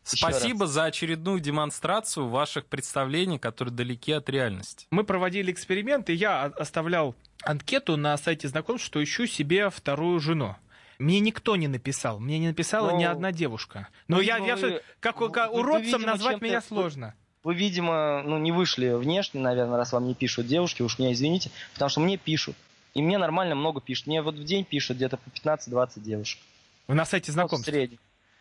Спасибо 0.06 0.66
за 0.66 0.84
очередную 0.84 1.40
демонстрацию 1.40 2.28
ваших 2.28 2.66
представлений, 2.66 3.38
которые 3.38 3.74
далеки 3.74 4.12
от 4.12 4.28
реальности. 4.28 4.86
Мы 4.90 5.04
проводили 5.04 5.50
эксперимент, 5.50 6.08
и 6.10 6.14
я 6.14 6.44
оставлял 6.44 7.16
анкету 7.42 7.96
на 7.96 8.16
сайте 8.16 8.48
знакомств, 8.48 8.86
что 8.86 9.02
ищу 9.02 9.26
себе 9.26 9.68
вторую 9.68 10.20
жену. 10.20 10.56
Мне 10.98 11.20
никто 11.20 11.56
не 11.56 11.68
написал, 11.68 12.20
мне 12.20 12.38
не 12.38 12.48
написала 12.48 12.92
Но... 12.92 12.96
ни 12.96 13.04
одна 13.04 13.32
девушка. 13.32 13.88
Но 14.08 14.16
ну, 14.16 14.22
я, 14.22 14.38
я, 14.38 14.54
я 14.54 14.80
как, 15.00 15.18
как 15.18 15.52
вы, 15.52 15.60
уродцем 15.60 16.00
вы, 16.00 16.06
назвать 16.06 16.40
меня 16.40 16.62
сложно. 16.62 17.14
Вы, 17.44 17.54
видимо, 17.54 18.22
ну, 18.24 18.38
не 18.38 18.50
вышли 18.50 18.90
внешне, 18.90 19.40
наверное, 19.40 19.76
раз 19.76 19.92
вам 19.92 20.06
не 20.06 20.14
пишут 20.14 20.46
девушки, 20.46 20.82
уж 20.82 20.98
меня 20.98 21.12
извините, 21.12 21.50
потому 21.74 21.90
что 21.90 22.00
мне 22.00 22.16
пишут. 22.16 22.56
И 22.94 23.02
мне 23.02 23.18
нормально 23.18 23.54
много 23.54 23.80
пишут. 23.80 24.06
Мне 24.06 24.22
вот 24.22 24.36
в 24.36 24.44
день 24.44 24.64
пишут 24.64 24.96
где-то 24.96 25.18
по 25.18 25.28
15-20 25.28 26.00
девушек. 26.00 26.40
Вы 26.88 26.94
на 26.94 27.04
сайте 27.04 27.30
знакомств? 27.30 27.70
Вот 27.70 27.90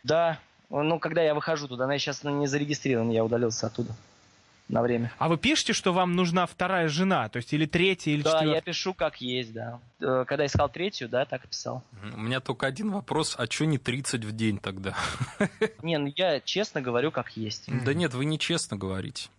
Да. 0.03 0.39
Ну, 0.69 0.99
когда 0.99 1.21
я 1.21 1.33
выхожу 1.33 1.67
туда, 1.67 1.85
она 1.85 1.97
сейчас 1.97 2.23
не 2.23 2.47
зарегистрирована, 2.47 3.11
я 3.11 3.23
удалился 3.23 3.67
оттуда 3.67 3.95
на 4.67 4.81
время. 4.81 5.11
А 5.17 5.29
вы 5.29 5.37
пишете, 5.37 5.73
что 5.73 5.93
вам 5.93 6.15
нужна 6.15 6.45
вторая 6.45 6.87
жена, 6.87 7.29
то 7.29 7.37
есть 7.37 7.53
или 7.53 7.65
третья, 7.65 8.11
или 8.11 8.21
да, 8.21 8.31
четвертая? 8.31 8.49
Да, 8.49 8.55
я 8.55 8.61
пишу 8.61 8.93
как 8.93 9.21
есть, 9.21 9.53
да. 9.53 9.79
Э, 9.99 10.25
когда 10.27 10.45
искал 10.45 10.69
третью, 10.69 11.07
да, 11.07 11.25
так 11.25 11.45
и 11.45 11.47
писал. 11.47 11.83
У 12.15 12.19
меня 12.19 12.39
только 12.39 12.65
один 12.65 12.91
вопрос, 12.91 13.35
а 13.37 13.45
что 13.45 13.65
не 13.65 13.77
30 13.77 14.25
в 14.25 14.31
день 14.35 14.57
тогда? 14.57 14.95
Не, 15.83 15.97
ну 15.97 16.11
я 16.15 16.39
честно 16.39 16.81
говорю 16.81 17.11
как 17.11 17.37
есть. 17.37 17.65
Да 17.83 17.93
нет, 17.93 18.13
вы 18.13 18.25
не 18.25 18.39
честно 18.39 18.77
говорите. 18.77 19.29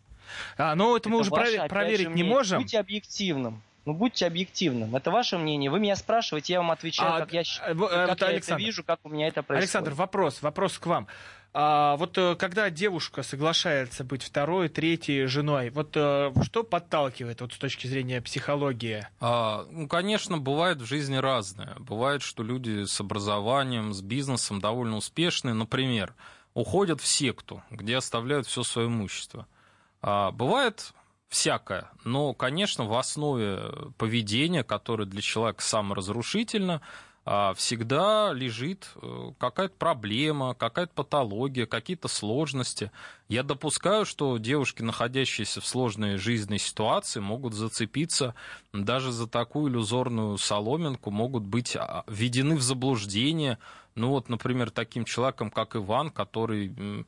А, 0.57 0.75
ну 0.75 0.97
это, 0.97 1.09
это 1.09 1.09
мы 1.09 1.19
уже 1.19 1.31
ваше, 1.31 1.67
проверить 1.69 2.11
не 2.11 2.23
можем. 2.23 2.62
Будьте 2.62 2.79
объективным. 2.79 3.62
Ну, 3.87 3.94
будьте 3.94 4.27
объективным. 4.27 4.96
Это 4.96 5.12
ваше 5.12 5.38
мнение. 5.38 5.70
Вы 5.70 5.79
меня 5.79 5.94
спрашиваете, 5.94 6.55
я 6.55 6.59
вам 6.59 6.72
отвечаю, 6.72 7.14
а, 7.14 7.18
как 7.20 7.33
я, 7.33 7.42
э, 7.42 7.44
э, 7.70 8.07
как 8.09 8.20
я 8.20 8.33
это 8.33 8.55
вижу, 8.57 8.83
как 8.83 8.99
у 9.05 9.09
меня 9.09 9.29
это 9.29 9.44
происходит. 9.44 9.62
Александр, 9.62 9.94
вопрос, 9.94 10.42
вопрос 10.42 10.77
к 10.79 10.87
вам. 10.87 11.07
А 11.53 11.96
вот 11.96 12.18
э, 12.18 12.35
когда 12.35 12.68
девушка 12.68 13.22
соглашается 13.22 14.03
быть 14.03 14.25
второй, 14.25 14.68
третьей 14.68 15.27
женой, 15.27 15.70
вот 15.70 15.90
что 15.90 16.64
подталкивает 16.68 17.40
вот 17.40 17.53
с 17.53 17.59
точки 17.59 17.87
зрения 17.87 18.20
психологии? 18.20 19.07
А, 19.20 19.64
ну, 19.70 19.87
конечно, 19.87 20.38
бывает 20.38 20.79
в 20.79 20.85
жизни 20.85 21.16
разное. 21.16 21.77
Бывает, 21.79 22.22
что 22.22 22.42
люди 22.42 22.87
с 22.87 23.01
образованием, 23.01 23.92
с 23.92 24.03
бизнесом 24.03 24.61
довольно 24.61 24.96
успешные, 24.96 25.55
например, 25.55 26.12
уходят 26.55 27.01
в 27.01 27.07
секту, 27.07 27.62
где 27.70 27.96
оставляют 27.96 28.49
все 28.49 28.64
свое 28.64 28.88
имущество. 28.88 29.46
А, 30.03 30.33
бывает 30.33 30.92
всякое, 31.29 31.91
но, 32.05 32.35
конечно, 32.35 32.85
в 32.85 32.95
основе 32.97 33.73
поведения, 33.99 34.62
которое 34.62 35.07
для 35.07 35.21
человека 35.21 35.62
саморазрушительно, 35.62 36.81
а, 37.29 37.55
всегда 37.55 38.33
лежит 38.33 38.89
э, 39.03 39.33
какая-то 39.39 39.75
проблема, 39.77 40.55
какая-то 40.55 40.93
патология, 40.95 41.67
какие-то 41.67 42.07
сложности. 42.07 42.93
Я 43.29 43.43
допускаю, 43.43 44.07
что 44.07 44.39
девушки, 44.39 44.83
находящиеся 44.83 45.61
в 45.61 45.67
сложной 45.67 46.19
жизненной 46.19 46.61
ситуации, 46.61 47.19
могут 47.19 47.53
зацепиться 47.53 48.37
даже 48.73 49.11
за 49.11 49.27
такую 49.27 49.73
иллюзорную 49.73 50.39
соломинку, 50.39 51.11
могут 51.11 51.43
быть 51.43 51.75
а, 51.75 52.05
введены 52.07 52.55
в 52.55 52.62
заблуждение. 52.62 53.59
Ну 53.97 54.11
вот, 54.11 54.29
например, 54.29 54.71
таким 54.71 55.05
человеком, 55.05 55.51
как 55.51 55.75
Иван, 55.75 56.11
который 56.11 57.05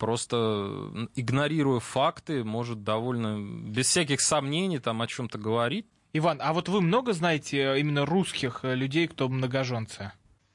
просто 0.00 1.06
игнорируя 1.14 1.78
факты, 1.78 2.42
может 2.42 2.82
довольно 2.82 3.38
без 3.68 3.86
всяких 3.86 4.22
сомнений 4.22 4.78
там 4.78 5.02
о 5.02 5.06
чем-то 5.06 5.38
говорить. 5.38 5.86
Иван, 6.14 6.40
а 6.42 6.52
вот 6.52 6.68
вы 6.68 6.80
много 6.80 7.12
знаете 7.12 7.58
э, 7.58 7.78
именно 7.78 8.04
русских 8.04 8.60
э, 8.62 8.74
людей, 8.74 9.06
кто 9.06 9.28
многоженцы? 9.28 10.10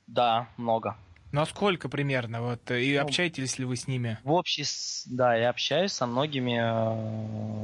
Да, 0.08 0.50
много. 0.58 0.98
Ну 1.32 1.42
а 1.42 1.46
сколько 1.46 1.88
примерно? 1.88 2.42
Вот, 2.42 2.72
э, 2.72 2.82
и 2.82 2.98
ну, 2.98 3.04
общаетесь 3.04 3.60
ли 3.60 3.66
вы 3.66 3.76
с 3.76 3.88
ними? 3.88 4.18
В 4.24 4.34
общей, 4.34 4.66
да, 5.06 5.36
я 5.36 5.50
общаюсь 5.50 5.94
со 5.94 6.08
многими 6.08 6.60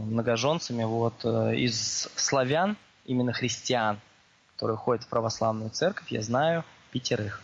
многоженцами 0.05 0.83
вот, 0.83 1.25
из 1.25 2.07
славян, 2.15 2.77
именно 3.05 3.33
христиан, 3.33 3.99
которые 4.55 4.77
ходят 4.77 5.03
в 5.03 5.07
православную 5.07 5.71
церковь, 5.71 6.11
я 6.11 6.21
знаю 6.21 6.63
пятерых. 6.91 7.41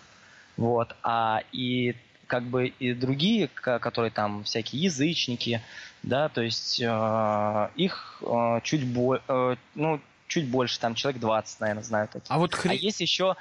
Вот. 0.58 0.96
А 1.04 1.42
и 1.52 1.96
как 2.28 2.44
бы 2.44 2.68
и 2.68 2.94
другие, 2.94 3.48
которые 3.48 4.12
там 4.12 4.44
всякие 4.44 4.84
язычники, 4.84 5.62
да, 6.04 6.30
то 6.30 6.42
есть 6.42 6.80
э, 6.82 7.70
их 7.76 8.22
э, 8.22 8.60
чуть 8.64 8.86
больше, 8.86 9.24
э, 9.28 9.56
ну, 9.76 10.00
чуть 10.28 10.50
больше, 10.50 10.80
там 10.80 10.94
человек 10.94 11.20
20, 11.22 11.60
наверное, 11.62 11.84
знают 11.84 12.12
таких. 12.12 12.30
А 12.30 12.38
вот 12.38 12.54
хри... 12.54 12.70
А 12.70 12.74
есть 12.74 13.00
еще, 13.00 13.36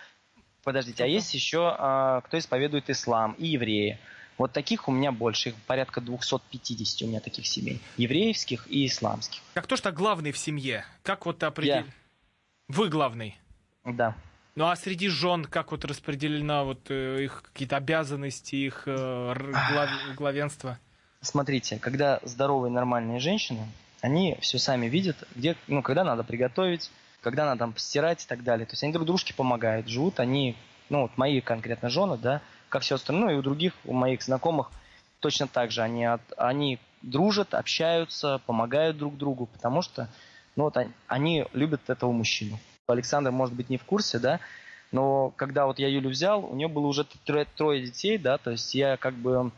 подождите, 0.62 1.04
а 1.04 1.06
есть 1.06 1.34
еще, 1.34 1.74
а, 1.78 2.20
кто 2.22 2.38
исповедует 2.38 2.88
ислам 2.88 3.32
и 3.32 3.46
евреи. 3.48 3.98
Вот 4.38 4.52
таких 4.52 4.88
у 4.88 4.92
меня 4.92 5.12
больше, 5.12 5.50
их 5.50 5.54
порядка 5.66 6.00
250 6.00 7.02
у 7.02 7.06
меня 7.06 7.20
таких 7.20 7.46
семей. 7.46 7.80
Еврейских 7.96 8.66
и 8.68 8.86
исламских. 8.86 9.40
Как 9.54 9.64
кто 9.64 9.76
что 9.76 9.92
главный 9.92 10.32
в 10.32 10.38
семье? 10.38 10.84
Как 11.02 11.26
вот 11.26 11.42
определить? 11.42 11.86
Вы 12.68 12.88
главный? 12.88 13.38
Да. 13.84 14.16
Ну 14.56 14.68
а 14.68 14.74
среди 14.74 15.08
жен 15.08 15.44
как 15.44 15.70
вот 15.70 15.84
распределена 15.84 16.64
вот 16.64 16.90
э, 16.90 17.24
их 17.24 17.42
какие-то 17.42 17.76
обязанности, 17.76 18.56
их 18.56 18.84
э, 18.86 19.34
глав... 19.70 19.90
главенство? 20.16 20.78
Смотрите, 21.20 21.78
когда 21.78 22.20
здоровые 22.22 22.72
нормальные 22.72 23.20
женщины, 23.20 23.66
они 24.00 24.38
все 24.40 24.58
сами 24.58 24.86
видят, 24.86 25.16
где, 25.34 25.56
ну, 25.66 25.82
когда 25.82 26.04
надо 26.04 26.24
приготовить, 26.24 26.90
когда 27.20 27.44
надо 27.44 27.58
там 27.58 27.74
постирать 27.74 28.24
и 28.24 28.26
так 28.26 28.44
далее. 28.44 28.64
То 28.64 28.72
есть 28.72 28.82
они 28.82 28.94
друг 28.94 29.06
дружке 29.06 29.34
помогают, 29.34 29.88
живут 29.88 30.20
они, 30.20 30.56
ну, 30.88 31.02
вот 31.02 31.18
мои 31.18 31.42
конкретно 31.42 31.90
жены, 31.90 32.16
да, 32.16 32.40
как 32.70 32.80
все 32.80 32.94
остальное. 32.94 33.26
Ну 33.26 33.32
и 33.32 33.38
у 33.38 33.42
других, 33.42 33.74
у 33.84 33.92
моих 33.92 34.22
знакомых 34.22 34.70
точно 35.20 35.48
так 35.48 35.70
же. 35.70 35.82
Они, 35.82 36.06
от, 36.06 36.22
они 36.38 36.78
дружат, 37.02 37.52
общаются, 37.52 38.40
помогают 38.46 38.96
друг 38.96 39.18
другу, 39.18 39.44
потому 39.44 39.82
что 39.82 40.08
ну, 40.54 40.64
вот 40.64 40.78
они, 40.78 40.92
они 41.08 41.44
любят 41.52 41.90
этого 41.90 42.10
мужчину. 42.12 42.58
Александр, 42.92 43.32
может 43.32 43.54
быть, 43.54 43.68
не 43.68 43.78
в 43.78 43.84
курсе, 43.84 44.18
да, 44.18 44.40
но 44.92 45.32
когда 45.36 45.66
вот 45.66 45.78
я 45.78 45.88
Юлю 45.88 46.10
взял, 46.10 46.44
у 46.44 46.54
нее 46.54 46.68
было 46.68 46.86
уже 46.86 47.04
трое, 47.24 47.46
трое 47.56 47.82
детей, 47.82 48.16
да, 48.16 48.38
то 48.38 48.52
есть 48.52 48.74
я 48.74 48.96
как 48.96 49.14
бы 49.14 49.50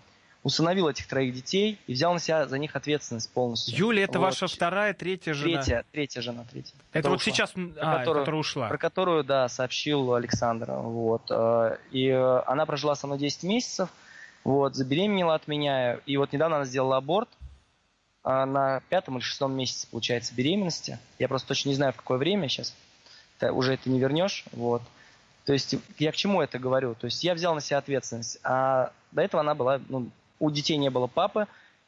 усыновил 0.42 0.88
этих 0.88 1.06
троих 1.06 1.34
детей 1.34 1.78
и 1.86 1.92
взял 1.92 2.14
на 2.14 2.20
себя 2.20 2.46
за 2.46 2.56
них 2.58 2.74
ответственность 2.74 3.30
полностью. 3.30 3.76
Юля, 3.76 4.04
это 4.04 4.18
вот. 4.18 4.26
ваша 4.26 4.46
вторая, 4.46 4.94
третья 4.94 5.34
жена? 5.34 5.62
Третья, 5.62 5.84
третья 5.92 6.20
жена, 6.22 6.46
третья. 6.50 6.74
Это 6.92 7.10
вот 7.10 7.16
ушла. 7.16 7.32
сейчас, 7.32 7.50
про 7.50 7.62
а, 7.80 7.98
которую, 7.98 8.22
которая 8.22 8.40
ушла. 8.40 8.68
Про 8.68 8.78
которую, 8.78 9.24
да, 9.24 9.48
сообщил 9.50 10.14
Александр, 10.14 10.70
вот. 10.72 11.22
Э, 11.28 11.76
и 11.90 12.06
э, 12.06 12.42
она 12.46 12.64
прожила 12.64 12.94
со 12.94 13.06
мной 13.06 13.18
10 13.18 13.42
месяцев, 13.42 13.90
вот, 14.42 14.74
забеременела 14.74 15.34
от 15.34 15.48
меня, 15.48 15.96
и 16.06 16.16
вот 16.16 16.32
недавно 16.32 16.56
она 16.56 16.64
сделала 16.64 16.96
аборт, 16.96 17.28
а 18.24 18.46
на 18.46 18.80
пятом 18.88 19.18
или 19.18 19.24
шестом 19.24 19.52
месяце, 19.54 19.86
получается, 19.90 20.34
беременности. 20.34 20.98
Я 21.18 21.28
просто 21.28 21.48
точно 21.48 21.68
не 21.68 21.74
знаю, 21.74 21.92
в 21.92 21.96
какое 21.96 22.16
время 22.16 22.48
сейчас. 22.48 22.74
Уже 23.40 23.74
это 23.74 23.90
не 23.90 23.98
вернешь, 23.98 24.44
вот. 24.52 24.82
То 25.44 25.52
есть 25.52 25.76
я 25.98 26.12
к 26.12 26.16
чему 26.16 26.42
это 26.42 26.58
говорю? 26.58 26.94
То 26.94 27.06
есть 27.06 27.24
я 27.24 27.34
взял 27.34 27.54
на 27.54 27.60
себя 27.60 27.78
ответственность, 27.78 28.38
а 28.44 28.92
до 29.12 29.22
этого 29.22 29.40
она 29.40 29.54
была, 29.54 29.80
ну, 29.88 30.10
у 30.38 30.50
детей 30.50 30.76
не 30.76 30.90
было 30.90 31.06
папы, 31.06 31.46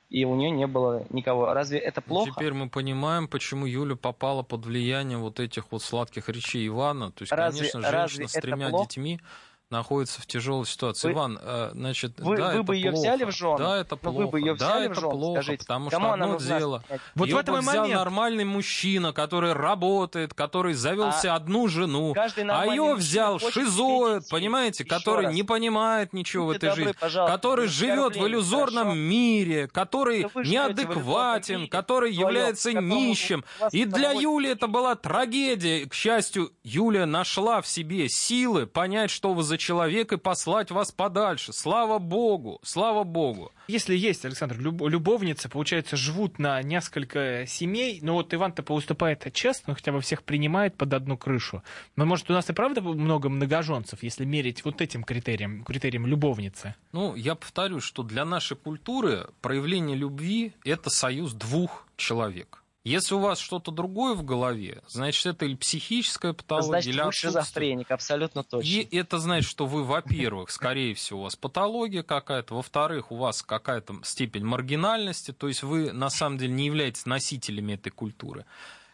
и 0.08 0.24
у 0.24 0.34
нее 0.34 0.50
не 0.50 0.66
было 0.66 1.04
никого. 1.10 1.52
Разве 1.52 1.78
это 1.78 2.00
плохо? 2.00 2.32
Теперь 2.34 2.52
мы 2.52 2.68
понимаем, 2.68 3.28
почему 3.28 3.66
Юля 3.66 3.96
попала 3.96 4.42
под 4.42 4.66
влияние 4.66 5.18
вот 5.18 5.38
этих 5.38 5.70
вот 5.70 5.82
сладких 5.82 6.28
речей 6.28 6.66
Ивана. 6.66 7.12
То 7.12 7.22
есть, 7.22 7.32
разве, 7.32 7.70
конечно, 7.70 7.90
женщина 7.90 8.28
с 8.28 8.32
тремя 8.32 8.70
детьми 8.72 9.20
находится 9.70 10.20
в 10.20 10.26
тяжелой 10.26 10.66
ситуации. 10.66 11.08
Вы, 11.08 11.14
Иван, 11.14 11.38
э, 11.40 11.70
значит, 11.74 12.18
вы, 12.18 12.36
да, 12.36 12.48
вы 12.48 12.54
это 12.54 12.62
бы 12.64 12.76
ее 12.76 12.90
плохо. 12.90 13.00
взяли 13.02 13.24
в 13.24 13.30
жены? 13.30 13.58
Да, 13.58 13.76
это 13.80 13.96
плохо. 13.96 14.16
вы 14.16 14.26
бы 14.26 14.40
ее 14.40 14.54
взяли 14.54 14.88
да, 14.88 14.92
в 14.92 14.94
жены? 14.96 15.10
плохо, 15.10 15.42
Скажите, 15.42 15.64
потому 15.64 15.90
что 15.90 16.12
одно 16.12 16.26
нужна? 16.26 16.58
дело. 16.58 16.84
Вот 17.14 17.28
ее 17.28 17.36
в 17.36 17.38
этом 17.38 17.60
взял 17.60 17.74
момент... 17.76 17.94
нормальный 17.94 18.44
мужчина, 18.44 19.12
который 19.12 19.52
работает, 19.52 20.34
который 20.34 20.74
завел 20.74 21.10
А 21.10 21.36
одну 21.36 21.68
жену, 21.68 22.14
а 22.16 22.66
ее 22.66 22.94
взял 22.94 23.38
шизоид, 23.38 24.28
понимаете, 24.28 24.82
Еще 24.84 24.92
который 24.92 25.26
раз. 25.26 25.34
не 25.34 25.44
понимает 25.44 26.12
ничего 26.12 26.46
Будьте 26.46 26.68
в 26.68 26.72
этой 26.72 26.84
добры, 26.86 27.10
жизни, 27.10 27.26
который 27.26 27.66
живет 27.68 28.16
в 28.16 28.26
иллюзорном 28.26 28.84
хорошо? 28.88 29.00
мире, 29.00 29.68
который 29.68 30.26
неадекватен, 30.34 31.68
который 31.68 32.12
является 32.12 32.72
нищим. 32.72 33.44
И 33.70 33.84
для 33.84 34.12
Юли 34.12 34.50
это 34.50 34.66
была 34.66 34.96
трагедия. 34.96 35.86
К 35.86 35.94
счастью, 35.94 36.52
Юля 36.64 37.06
нашла 37.06 37.60
в 37.60 37.68
себе 37.68 38.08
силы 38.08 38.66
понять, 38.66 39.10
что 39.10 39.32
вы 39.32 39.42
за 39.44 39.59
человек, 39.60 40.12
и 40.12 40.16
послать 40.16 40.70
вас 40.70 40.90
подальше. 40.90 41.52
Слава 41.52 41.98
Богу, 41.98 42.58
слава 42.64 43.04
Богу. 43.04 43.52
Если 43.68 43.94
есть, 43.94 44.24
Александр, 44.24 44.58
люб- 44.58 44.88
любовницы, 44.88 45.48
получается, 45.48 45.96
живут 45.96 46.38
на 46.38 46.60
несколько 46.62 47.44
семей, 47.46 48.00
но 48.02 48.14
вот 48.14 48.34
Иван-то 48.34 48.62
поступает 48.62 49.32
честно, 49.32 49.74
хотя 49.74 49.92
бы 49.92 50.00
всех 50.00 50.24
принимает 50.24 50.76
под 50.76 50.94
одну 50.94 51.16
крышу. 51.16 51.62
Но, 51.96 52.06
может, 52.06 52.30
у 52.30 52.32
нас 52.32 52.48
и 52.50 52.52
правда 52.52 52.80
много 52.80 53.28
многоженцев, 53.28 54.02
если 54.02 54.24
мерить 54.24 54.64
вот 54.64 54.80
этим 54.80 55.04
критерием, 55.04 55.62
критерием 55.62 56.06
любовницы? 56.06 56.74
Ну, 56.92 57.14
я 57.14 57.34
повторю, 57.34 57.80
что 57.80 58.02
для 58.02 58.24
нашей 58.24 58.56
культуры 58.56 59.28
проявление 59.42 59.96
любви– 59.96 60.54
это 60.64 60.90
союз 60.90 61.34
двух 61.34 61.86
человек. 61.96 62.59
Если 62.82 63.14
у 63.14 63.18
вас 63.18 63.38
что-то 63.38 63.70
другое 63.72 64.14
в 64.14 64.24
голове, 64.24 64.82
значит, 64.88 65.26
это 65.26 65.44
или 65.44 65.54
психическая 65.54 66.32
патология, 66.32 66.68
Значит, 66.70 66.94
или 66.94 67.02
вы 67.02 67.12
шизофреник, 67.12 67.90
абсолютно 67.90 68.42
точно. 68.42 68.66
И 68.66 68.96
это 68.96 69.18
значит, 69.18 69.50
что 69.50 69.66
вы, 69.66 69.84
во-первых, 69.84 70.50
скорее 70.50 70.94
всего, 70.94 71.20
у 71.20 71.22
вас 71.24 71.36
патология 71.36 72.02
какая-то, 72.02 72.54
во-вторых, 72.54 73.12
у 73.12 73.16
вас 73.16 73.42
какая-то 73.42 73.96
степень 74.02 74.44
маргинальности, 74.44 75.32
то 75.32 75.48
есть 75.48 75.62
вы 75.62 75.92
на 75.92 76.08
самом 76.08 76.38
деле 76.38 76.54
не 76.54 76.66
являетесь 76.66 77.04
носителями 77.04 77.74
этой 77.74 77.90
культуры. 77.90 78.46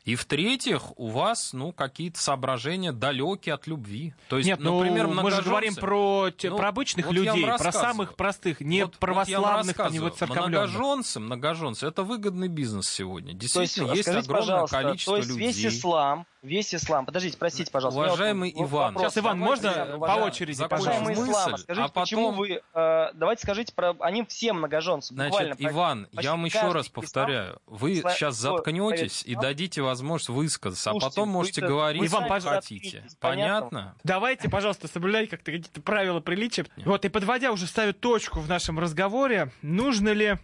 И 0.06 0.14
в-третьих, 0.14 0.96
у 0.98 1.08
вас, 1.08 1.52
ну, 1.52 1.72
какие-то 1.72 2.20
соображения 2.20 2.92
далекие 2.92 3.54
от 3.56 3.66
любви. 3.66 4.14
То 4.28 4.38
есть, 4.38 4.48
Нет, 4.48 4.60
например, 4.60 5.08
ну, 5.08 5.20
мы 5.20 5.32
же 5.32 5.42
говорим 5.42 5.74
про, 5.74 6.30
те- 6.30 6.48
Ну, 6.48 6.56
про 6.56 6.68
обычных 6.68 7.06
вот 7.06 7.12
людей, 7.16 7.44
про 7.44 7.72
самых 7.72 8.14
простых, 8.14 8.60
не 8.60 8.82
Вот- 8.84 8.92
вот 8.92 8.98
православных, 9.00 9.76
там, 9.76 9.92
не 9.92 9.98
рассказываю. 9.98 10.02
вот 10.10 10.18
церковленных. 10.18 10.48
Многоженцы, 10.70 11.18
многоженцы, 11.20 11.86
это 11.88 12.04
выгодный 12.04 12.46
бизнес 12.46 12.88
сегодня. 12.88 13.36
То 13.36 13.42
есть, 13.42 13.54
Действительно, 13.56 13.94
есть, 13.94 14.08
огромное 14.08 14.66
количество 14.68 15.14
то 15.14 15.16
есть 15.18 15.28
людей. 15.28 15.46
весь 15.48 15.66
ислам, 15.66 16.24
весь 16.42 16.72
ислам, 16.72 17.04
подождите, 17.04 17.36
простите, 17.36 17.72
пожалуйста. 17.72 18.00
Уважаемый 18.00 18.52
вот 18.54 18.68
Иван. 18.70 18.94
вопрос. 18.94 19.12
Сейчас, 19.12 19.18
Иван, 19.24 19.38
можно 19.40 19.98
по 19.98 20.12
очереди? 20.24 20.62
Уважаемый 20.62 21.16
мысль, 21.16 21.30
ислам, 21.32 21.56
скажите, 21.58 21.84
а 21.84 21.88
потом- 21.88 22.02
почему 22.04 22.30
вы... 22.30 22.62
э, 22.72 23.06
давайте 23.14 23.42
скажите 23.42 23.74
про... 23.74 23.96
Они 23.98 24.24
все 24.24 24.52
многоженцы, 24.52 25.12
буквально. 25.12 25.54
Значит, 25.56 25.72
Иван, 25.72 26.04
почти 26.14 26.22
я 26.24 26.30
вам 26.30 26.44
еще 26.44 26.70
раз 26.70 26.86
ислам- 26.86 26.92
повторяю. 26.92 27.58
Вы 27.66 27.96
сейчас 27.96 28.36
заткнетесь 28.36 29.24
и 29.26 29.34
дадите 29.34 29.82
возможность 29.82 29.95
высказаться, 30.28 30.90
а 30.90 30.92
Слушайте, 30.92 31.10
потом 31.10 31.28
вы 31.28 31.32
можете 31.34 31.60
это- 31.60 31.68
говорить, 31.68 32.02
Иван, 32.02 32.22
что 32.22 32.28
пожалуйста, 32.28 32.60
хотите. 32.60 33.04
понятно? 33.20 33.68
Понятно? 33.70 33.96
Давайте, 34.04 34.48
пожалуйста, 34.48 34.88
соблюдайте 34.88 35.30
как-то 35.30 35.52
какие-то 35.52 35.80
правила 35.80 36.20
приличия. 36.20 36.66
Вот, 36.84 37.04
и 37.04 37.08
подводя 37.08 37.52
уже 37.52 37.66
ставю 37.66 37.94
точку 37.94 38.40
в 38.40 38.48
нашем 38.48 38.78
разговоре, 38.78 39.50
нужно 39.62 40.10
ли 40.10 40.38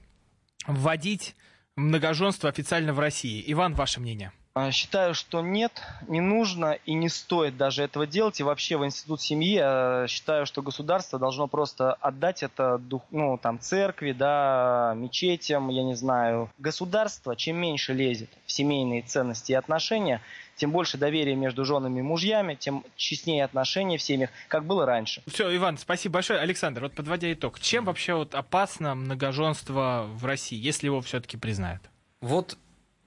вводить 0.66 1.34
многоженство 1.76 2.48
официально 2.48 2.92
в 2.92 2.98
России? 3.00 3.42
Иван, 3.46 3.74
ваше 3.74 4.00
мнение? 4.00 4.32
А, 4.54 4.70
Считаю, 4.70 5.14
что 5.14 5.40
нет, 5.40 5.80
не 6.08 6.20
нужно 6.20 6.78
и 6.84 6.92
не 6.92 7.08
стоит 7.08 7.56
даже 7.56 7.82
этого 7.82 8.06
делать. 8.06 8.38
И 8.38 8.42
вообще 8.42 8.76
в 8.76 8.84
институт 8.84 9.22
семьи 9.22 9.58
э, 9.62 10.06
считаю, 10.08 10.44
что 10.44 10.60
государство 10.60 11.18
должно 11.18 11.46
просто 11.48 11.94
отдать 11.94 12.42
это 12.42 12.76
дух, 12.76 13.02
ну, 13.10 13.38
там, 13.38 13.58
церкви, 13.58 14.12
да, 14.12 14.92
мечетям, 14.94 15.70
я 15.70 15.82
не 15.82 15.94
знаю. 15.94 16.50
Государство, 16.58 17.34
чем 17.34 17.56
меньше 17.56 17.94
лезет 17.94 18.28
в 18.44 18.52
семейные 18.52 19.00
ценности 19.00 19.52
и 19.52 19.54
отношения, 19.54 20.20
тем 20.56 20.70
больше 20.70 20.98
доверия 20.98 21.34
между 21.34 21.64
женами 21.64 22.00
и 22.00 22.02
мужьями, 22.02 22.54
тем 22.54 22.84
честнее 22.94 23.44
отношения 23.44 23.96
в 23.96 24.02
семьях, 24.02 24.28
как 24.48 24.66
было 24.66 24.84
раньше. 24.84 25.22
Все, 25.26 25.54
Иван, 25.56 25.78
спасибо 25.78 26.14
большое. 26.14 26.40
Александр, 26.40 26.82
вот 26.82 26.94
подводя 26.94 27.32
итог, 27.32 27.58
чем 27.58 27.86
вообще 27.86 28.12
вот 28.12 28.34
опасно 28.34 28.94
многоженство 28.94 30.04
в 30.12 30.26
России, 30.26 30.58
если 30.58 30.88
его 30.88 31.00
все-таки 31.00 31.38
признают? 31.38 31.80
Вот 32.20 32.58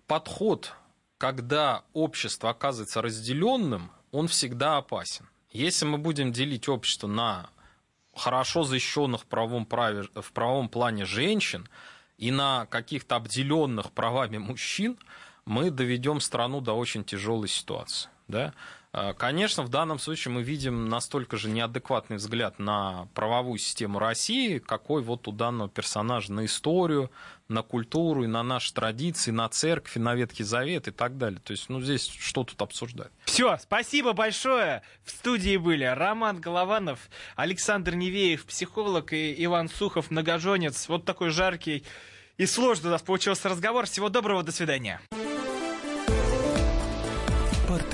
подход, 0.08 0.73
когда 1.17 1.84
общество 1.93 2.49
оказывается 2.49 3.01
разделенным, 3.01 3.91
он 4.12 4.28
всегда 4.28 4.78
опасен. 4.78 5.28
Если 5.51 5.86
мы 5.86 5.97
будем 5.97 6.32
делить 6.32 6.67
общество 6.67 7.08
на 7.08 7.49
хорошо 8.13 8.63
защищенных 8.63 9.21
в 9.21 9.25
правом, 9.25 9.65
праве, 9.65 10.08
в 10.13 10.32
правом 10.32 10.69
плане 10.69 11.06
женщин 11.06 11.67
и 12.17 12.32
на 12.32 12.65
каких-то 12.67 13.15
обделенных 13.15 13.91
правами 13.91 14.38
мужчин, 14.38 14.97
мы 15.45 15.69
доведем 15.69 16.19
страну 16.19 16.62
до 16.62 16.73
очень 16.73 17.04
тяжелой 17.04 17.47
ситуации. 17.47 18.10
Да? 18.28 18.54
А, 18.97 19.13
Конечно, 19.13 19.63
в 19.63 19.69
данном 19.69 19.99
случае 19.99 20.34
мы 20.34 20.41
видим 20.41 20.88
настолько 20.88 21.36
же 21.36 21.49
неадекватный 21.49 22.15
взгляд 22.15 22.60
на 22.60 23.10
правовую 23.13 23.60
систему 23.60 23.99
России, 23.99 24.60
какой 24.60 25.01
вот 25.01 25.27
у 25.27 25.34
данного 25.34 25.69
персонажа 25.69 26.31
на 26.31 26.45
историю, 26.45 27.12
на 27.49 27.62
культуру, 27.62 28.23
и 28.23 28.27
на 28.27 28.41
наши 28.41 28.73
традиции, 28.73 29.31
на 29.31 29.49
церковь, 29.49 29.97
и 29.97 29.99
на 29.99 30.15
Ветхий 30.15 30.45
Завет 30.45 30.88
и 30.88 30.91
так 30.91 31.17
далее. 31.17 31.41
То 31.43 31.51
есть, 31.51 31.67
ну, 31.67 31.81
здесь 31.81 32.08
что 32.08 32.45
тут 32.45 32.62
обсуждать? 32.62 33.12
Все, 33.25 33.58
спасибо 33.62 34.13
большое. 34.13 34.81
В 35.03 35.12
студии 35.12 35.58
были 35.58 35.84
Роман 35.84 36.39
Голованов, 36.39 37.10
Александр 37.36 37.95
Невеев, 37.95 38.45
психолог, 38.45 39.12
и 39.12 39.36
Иван 39.43 39.67
Сухов, 39.67 40.10
многоженец. 40.10 40.88
Вот 40.88 41.03
такой 41.03 41.31
жаркий 41.31 41.84
и 42.38 42.45
сложный 42.45 42.88
у 42.88 42.91
нас 42.93 43.01
получился 43.01 43.49
разговор. 43.49 43.88
Всего 43.88 44.08
доброго, 44.08 44.41
до 44.41 44.53
свидания. 44.53 45.01